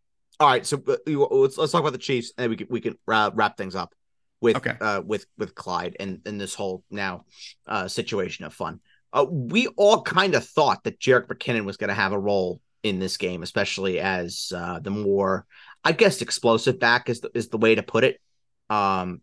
[0.40, 2.80] all right, so uh, let's let's talk about the Chiefs, and then we can we
[2.80, 3.94] can wrap things up
[4.40, 4.76] with Okay.
[4.80, 7.24] uh with with Clyde and and this whole now
[7.66, 8.80] uh situation of fun.
[9.16, 12.60] Uh, we all kind of thought that Jerick McKinnon was going to have a role
[12.82, 15.46] in this game, especially as uh, the more,
[15.82, 18.20] I guess, explosive back is the, is the way to put it.
[18.68, 19.22] Um,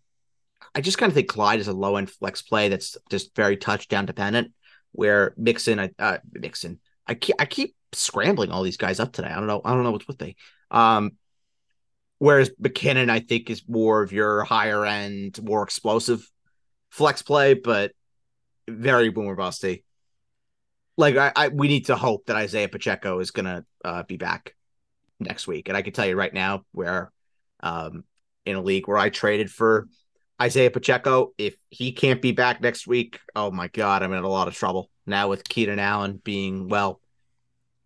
[0.73, 3.55] I just kind of think Clyde is a low end flex play that's just very
[3.55, 4.51] touchdown dependent.
[4.93, 9.27] Where Mixon, I uh, Mixon, I keep I keep scrambling all these guys up today.
[9.27, 9.61] I don't know.
[9.63, 10.35] I don't know what's with me.
[10.71, 11.11] Um,
[12.17, 16.27] whereas McKinnon, I think, is more of your higher end, more explosive
[16.89, 17.91] flex play, but
[18.67, 19.83] very boomer busty.
[20.97, 24.55] Like I, I, we need to hope that Isaiah Pacheco is gonna uh, be back
[25.19, 27.11] next week, and I can tell you right now, where
[27.61, 28.03] um,
[28.45, 29.87] in a league where I traded for
[30.41, 34.29] Isaiah Pacheco, if he can't be back next week, oh my god, I'm in a
[34.29, 34.89] lot of trouble.
[35.05, 37.01] Now with Keaton Allen being well,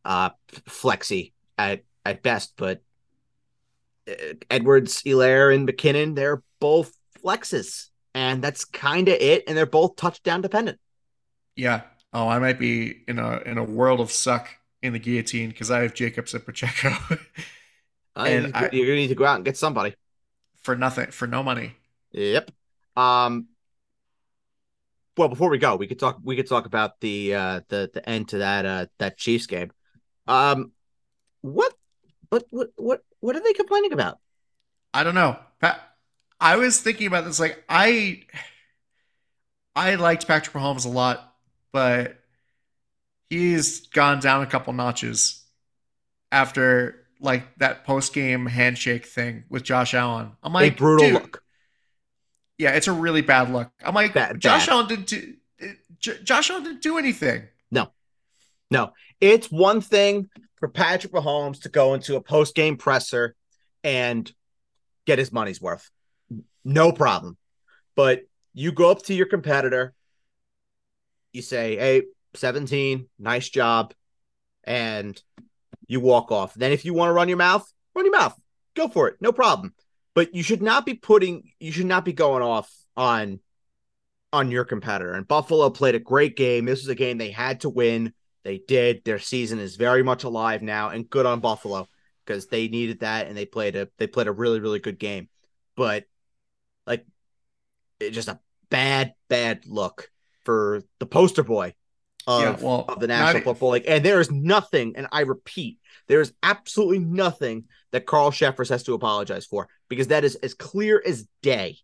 [0.04, 0.32] uh,
[0.68, 2.82] flexy at at best, but
[4.10, 9.44] uh, Edwards, Helaire, and McKinnon, they're both flexes and that's kind of it.
[9.48, 10.80] And they're both touchdown dependent.
[11.56, 11.82] Yeah.
[12.14, 14.50] Oh, I might be in a in a world of suck
[14.82, 16.96] in the guillotine because I have Jacobs and Pacheco.
[18.16, 19.96] and I, you're gonna need to go out and get somebody
[20.62, 21.76] for nothing, for no money.
[22.12, 22.52] Yep.
[22.96, 23.48] Um.
[25.18, 26.20] Well, before we go, we could talk.
[26.24, 29.72] We could talk about the uh the the end to that uh that Chiefs game.
[30.28, 30.72] Um,
[31.42, 31.74] what,
[32.30, 34.20] what, what, what, what are they complaining about?
[34.94, 35.38] I don't know.
[35.60, 35.80] Pat,
[36.40, 37.40] I was thinking about this.
[37.40, 38.24] Like I,
[39.76, 41.34] I liked Patrick Mahomes a lot,
[41.72, 42.18] but
[43.30, 45.44] he's gone down a couple notches
[46.32, 50.32] after like that post game handshake thing with Josh Allen.
[50.44, 51.44] I'm like, a brutal look.
[52.58, 53.70] Yeah, it's a really bad look.
[53.84, 54.74] I'm like, bad, Josh bad.
[54.74, 55.34] Allen didn't do.
[56.00, 57.44] Josh Allen didn't do anything.
[57.72, 57.92] No,
[58.70, 58.94] no.
[59.20, 63.36] It's one thing for Patrick Mahomes to go into a post game presser
[63.84, 64.32] and
[65.06, 65.90] get his money's worth
[66.68, 67.38] no problem.
[67.96, 69.94] But you go up to your competitor,
[71.32, 72.04] you say, Hey,
[72.36, 73.94] 17, nice job,
[74.64, 75.20] and
[75.88, 76.54] you walk off.
[76.54, 77.66] Then if you want to run your mouth,
[77.96, 78.38] run your mouth.
[78.76, 79.16] Go for it.
[79.22, 79.74] No problem.
[80.14, 83.40] But you should not be putting you should not be going off on
[84.34, 85.14] on your competitor.
[85.14, 86.66] And Buffalo played a great game.
[86.66, 88.14] This was a game they had to win.
[88.44, 89.04] They did.
[89.06, 91.88] Their season is very much alive now and good on Buffalo
[92.26, 95.30] because they needed that and they played a they played a really really good game.
[95.76, 96.06] But
[98.00, 98.40] just a
[98.70, 100.10] bad, bad look
[100.44, 101.74] for the poster boy
[102.26, 103.86] of, yeah, well, of the National Football League.
[103.88, 108.84] And there is nothing, and I repeat, there is absolutely nothing that Carl Cheffers has
[108.84, 111.78] to apologize for because that is as clear as day.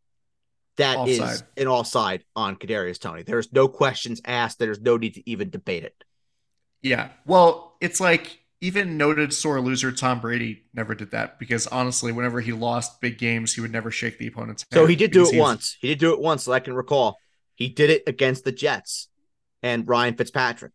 [0.78, 1.34] That offside.
[1.34, 3.22] is an offside on Kadarius Toney.
[3.22, 4.58] There's no questions asked.
[4.58, 6.04] There's no need to even debate it.
[6.82, 7.10] Yeah.
[7.28, 12.40] Well, it's like even noted sore loser Tom Brady never did that because honestly, whenever
[12.40, 14.82] he lost big games, he would never shake the opponent's hand.
[14.82, 15.76] So he did do it he once.
[15.82, 17.18] He did do it once, so I can recall.
[17.56, 19.10] He did it against the Jets
[19.62, 20.72] and Ryan Fitzpatrick.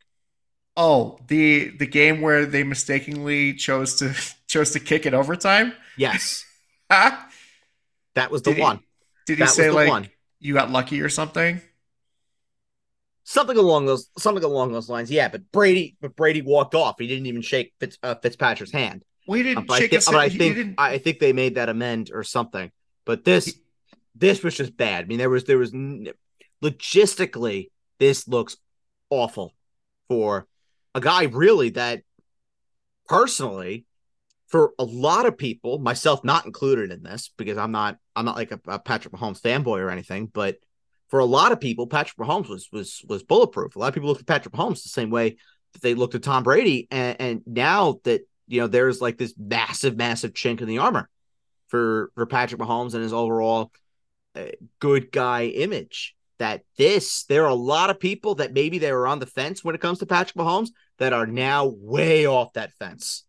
[0.77, 4.15] Oh, the the game where they mistakenly chose to
[4.49, 5.73] chose to kick it overtime.
[5.97, 6.45] Yes,
[6.91, 7.31] that
[8.31, 8.77] was the did one.
[8.77, 8.83] He,
[9.29, 10.11] did he that say like one.
[10.41, 11.63] you got lucky or something?
[13.29, 15.11] Something along those something along those lines.
[15.11, 16.97] Yeah, but Brady, but Brady walked off.
[16.99, 19.05] He didn't even shake Fitz, uh, Fitzpatrick's hand.
[19.27, 22.11] Well, he didn't uh, shake I, th- I think I think they made that amend
[22.13, 22.73] or something.
[23.05, 23.53] But this he...
[24.15, 25.05] this was just bad.
[25.05, 25.73] I mean, there was there was
[26.65, 28.57] logistically this looks
[29.11, 29.55] awful
[30.09, 30.47] for
[30.95, 32.03] a guy really that
[33.07, 33.85] personally
[34.47, 38.37] for a lot of people myself not included in this because i'm not i'm not
[38.37, 40.57] like a, a patrick mahomes fanboy or anything but
[41.09, 43.77] for a lot of people, Patrick Mahomes was was was bulletproof.
[43.77, 45.37] A lot of people look at Patrick Mahomes the same way
[45.73, 49.35] that they looked at Tom Brady, and, and now that you know there's like this
[49.39, 51.09] massive, massive chink in the armor
[51.69, 53.73] for for Patrick Mahomes and his overall
[54.35, 54.47] uh,
[54.79, 56.15] good guy image.
[56.39, 59.65] That this there are a lot of people that maybe they were on the fence
[59.65, 63.25] when it comes to Patrick Mahomes that are now way off that fence.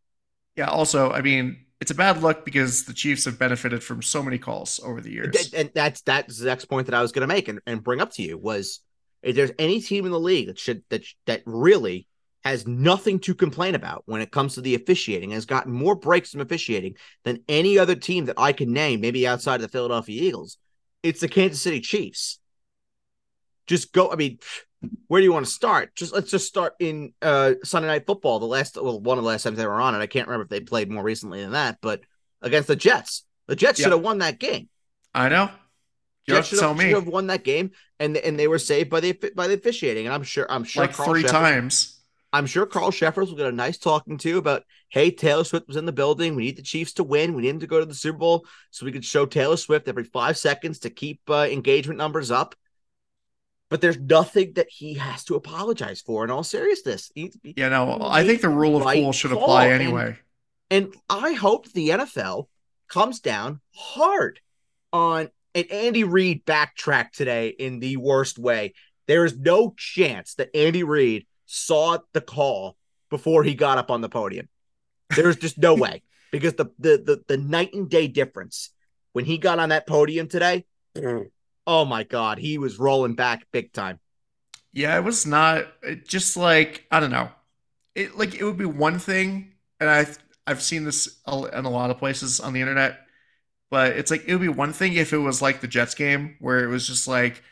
[0.55, 0.67] Yeah.
[0.67, 4.37] Also, I mean, it's a bad look because the Chiefs have benefited from so many
[4.37, 5.53] calls over the years.
[5.53, 8.01] And that's that's the next point that I was going to make and, and bring
[8.01, 8.81] up to you was
[9.21, 12.07] if there's any team in the league that should that that really
[12.43, 16.31] has nothing to complain about when it comes to the officiating, has gotten more breaks
[16.31, 20.21] from officiating than any other team that I can name, maybe outside of the Philadelphia
[20.21, 20.57] Eagles.
[21.03, 22.39] It's the Kansas City Chiefs.
[23.67, 24.11] Just go.
[24.11, 24.39] I mean,
[25.07, 25.95] where do you want to start?
[25.95, 28.39] Just let's just start in uh, Sunday Night Football.
[28.39, 30.43] The last, well, one of the last times they were on it, I can't remember
[30.43, 32.01] if they played more recently than that, but
[32.41, 33.85] against the Jets, the Jets yep.
[33.85, 34.69] should have won that game.
[35.13, 35.49] I know.
[36.27, 38.99] You Jets should have, should have won that game, and and they were saved by
[38.99, 40.05] the by the officiating.
[40.05, 41.99] And I'm sure I'm sure like Carl three times.
[42.31, 45.77] I'm sure Carl Cheffers will get a nice talking to about, hey, Taylor Swift was
[45.77, 46.35] in the building.
[46.35, 47.33] We need the Chiefs to win.
[47.33, 49.87] We need them to go to the Super Bowl so we could show Taylor Swift
[49.87, 52.53] every five seconds to keep uh, engagement numbers up
[53.69, 57.11] but there's nothing that he has to apologize for in all seriousness.
[57.13, 60.17] He, yeah, no, I think the rule of right cool should apply anyway.
[60.71, 62.47] And, I hope the NFL
[62.87, 64.39] comes down hard
[64.91, 68.73] on And Andy Reid backtracked today in the worst way.
[69.07, 72.75] There is no chance that Andy Reid saw the call
[73.09, 74.47] before he got up on the podium.
[75.15, 78.69] There's just no way because the, the the the night and day difference
[79.13, 80.65] when he got on that podium today.
[81.71, 83.99] Oh my god, he was rolling back big time.
[84.73, 87.29] Yeah, it was not it just like I don't know.
[87.93, 90.07] It like it would be one thing, and I
[90.47, 93.01] I've seen this in a lot of places on the internet,
[93.69, 96.37] but it's like it would be one thing if it was like the Jets game
[96.39, 97.43] where it was just like,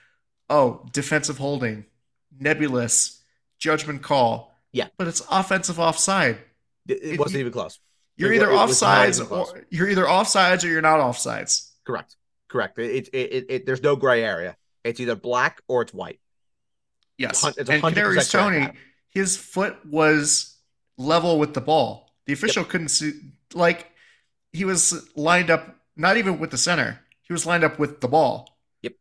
[0.49, 1.85] oh, defensive holding,
[2.39, 3.21] nebulous,
[3.59, 4.59] judgment call.
[4.71, 6.39] Yeah, but it's offensive offside.
[6.87, 7.79] It, it wasn't even close.
[8.15, 11.69] You're either offsides or you're either offsides or you're not offsides.
[11.85, 12.15] Correct.
[12.47, 12.79] Correct.
[12.79, 14.55] It, it, it, it, there's no gray area.
[14.83, 16.19] It's either black or it's white.
[17.17, 17.43] Yes.
[17.57, 18.69] It's and Kadarius Toney,
[19.09, 20.55] his foot was
[20.97, 22.11] level with the ball.
[22.25, 22.69] The official yep.
[22.69, 23.13] couldn't see
[23.53, 23.91] like
[24.51, 26.99] he was lined up not even with the center.
[27.23, 28.57] He was lined up with the ball.
[28.81, 28.93] Yep.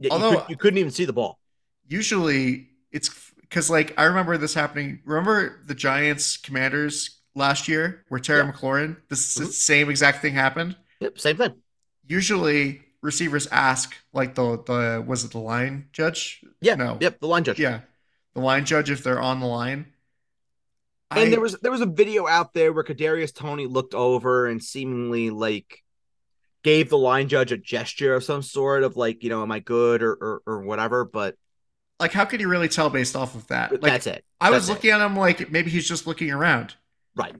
[0.00, 1.38] Yeah, Although you, could, couldn't even see the ball.
[1.86, 5.00] Usually it's because like I remember this happening.
[5.04, 8.52] Remember the Giants Commanders last year where Terry yeah.
[8.52, 9.46] McLaurin, this mm-hmm.
[9.46, 10.76] same exact thing happened.
[11.00, 11.54] Yep, same thing.
[12.06, 16.44] Usually receivers ask like the the was it the line judge?
[16.60, 16.76] Yeah.
[16.76, 16.98] No.
[17.00, 17.58] Yep, the line judge.
[17.58, 17.80] Yeah.
[18.34, 19.86] The line judge if they're on the line.
[21.10, 24.46] And I, there was there was a video out there where Kadarius Toney looked over
[24.46, 25.82] and seemingly like
[26.62, 29.60] gave the line judge a gesture of some sort of like, you know, am I
[29.60, 31.36] good or or, or whatever, but
[32.00, 33.72] like how could you really tell based off of that?
[33.72, 34.24] Like, that's it.
[34.40, 36.74] I that's was looking at him like maybe he's just looking around.
[37.14, 37.34] Right.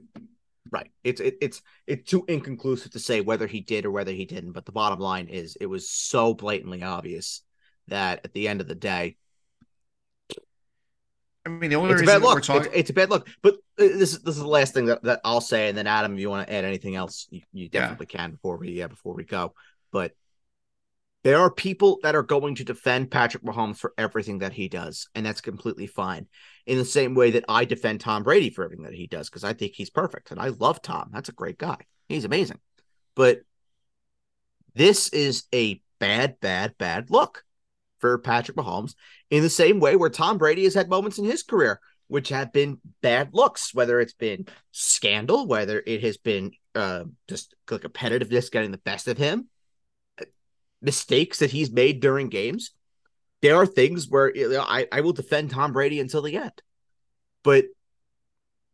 [0.73, 0.89] Right.
[1.03, 4.53] It's it, it's it's too inconclusive to say whether he did or whether he didn't.
[4.53, 7.43] But the bottom line is, it was so blatantly obvious
[7.89, 9.17] that at the end of the day,
[11.45, 12.33] I mean, the only it's reason a bad look.
[12.33, 13.27] we're talking, it's, it's, a bad look.
[13.43, 15.85] But uh, this is this is the last thing that, that I'll say, and then
[15.85, 18.17] Adam, if you want to add anything else, you, you definitely yeah.
[18.17, 19.53] can before we yeah before we go.
[19.91, 20.13] But
[21.23, 25.07] there are people that are going to defend Patrick Mahomes for everything that he does,
[25.15, 26.27] and that's completely fine.
[26.65, 29.43] In the same way that I defend Tom Brady for everything that he does, because
[29.43, 31.09] I think he's perfect and I love Tom.
[31.11, 31.77] That's a great guy.
[32.07, 32.59] He's amazing.
[33.15, 33.41] But
[34.73, 37.43] this is a bad, bad, bad look
[37.99, 38.95] for Patrick Mahomes
[39.29, 42.51] in the same way where Tom Brady has had moments in his career which have
[42.53, 48.71] been bad looks, whether it's been scandal, whether it has been uh, just competitiveness getting
[48.71, 49.47] the best of him,
[50.83, 52.71] mistakes that he's made during games.
[53.41, 56.61] There are things where you know, I, I will defend Tom Brady until the end.
[57.43, 57.65] But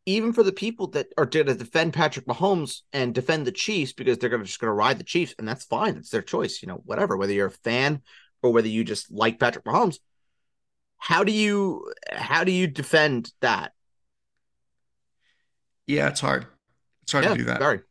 [0.05, 3.93] even for the people that are going to defend Patrick Mahomes and defend the Chiefs
[3.93, 5.97] because they're gonna, just going to ride the Chiefs, and that's fine.
[5.97, 8.01] It's their choice, you know, whatever, whether you're a fan
[8.41, 9.99] or whether you just like Patrick Mahomes.
[10.97, 13.71] How do you how do you defend that?
[15.87, 16.45] Yeah, it's hard.
[17.03, 17.59] It's hard yeah, to do that.
[17.59, 17.81] Very.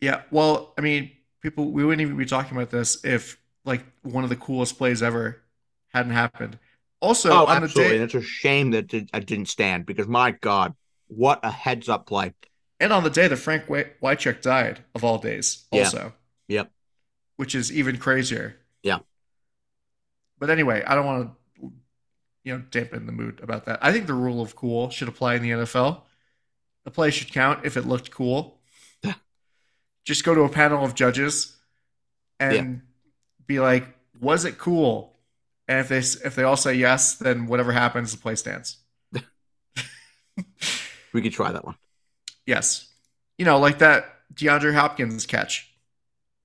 [0.00, 4.24] Yeah, well, I mean, people we wouldn't even be talking about this if like one
[4.24, 5.42] of the coolest plays ever
[5.88, 6.58] hadn't happened.
[7.00, 7.98] Also, oh, on absolutely.
[7.98, 10.74] the day, it's a shame that I didn't stand because my God,
[11.08, 12.32] what a heads up play!
[12.80, 16.14] And on the day that Frank Wycheck died, of all days, also.
[16.48, 16.56] Yeah.
[16.58, 16.70] Yep.
[17.36, 18.56] Which is even crazier.
[18.82, 18.98] Yeah.
[20.38, 21.30] But anyway, I don't want
[21.60, 21.72] to,
[22.44, 23.78] you know, dampen the mood about that.
[23.82, 26.02] I think the rule of cool should apply in the NFL.
[26.84, 28.55] The play should count if it looked cool
[30.06, 31.56] just go to a panel of judges
[32.40, 32.64] and yeah.
[33.46, 33.84] be like,
[34.20, 35.16] was it cool?
[35.68, 38.76] And if they if they all say yes, then whatever happens, the play stands.
[41.12, 41.74] we could try that one.
[42.46, 42.88] Yes,
[43.36, 45.68] you know, like that DeAndre Hopkins catch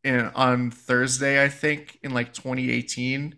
[0.03, 3.35] in on Thursday, I think, in like 2018.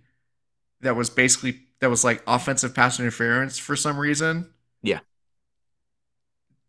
[0.82, 4.54] That was basically that was like offensive pass interference for some reason.
[4.82, 5.00] Yeah,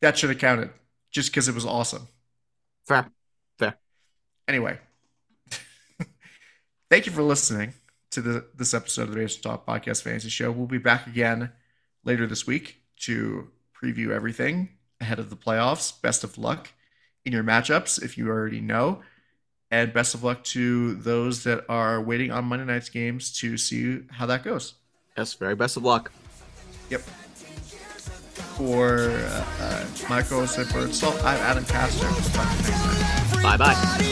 [0.01, 0.71] that should have counted
[1.13, 2.09] just because it was awesome.
[2.85, 3.09] Fair.
[4.47, 4.78] Anyway,
[6.90, 7.72] thank you for listening
[8.11, 10.51] to the, this episode of the Basement Talk Podcast Fantasy Show.
[10.51, 11.51] We'll be back again
[12.05, 14.70] later this week to preview everything
[15.01, 16.01] ahead of the playoffs.
[16.01, 16.72] Best of luck
[17.24, 19.03] in your matchups if you already know.
[19.70, 24.03] And best of luck to those that are waiting on Monday night's games to see
[24.11, 24.74] how that goes.
[25.16, 26.12] Yes, very best of luck.
[26.90, 27.03] Yep
[28.57, 30.92] for uh, uh, Michael Zipper.
[30.92, 33.24] So I'm Adam Castor.
[33.45, 34.05] Bye bye.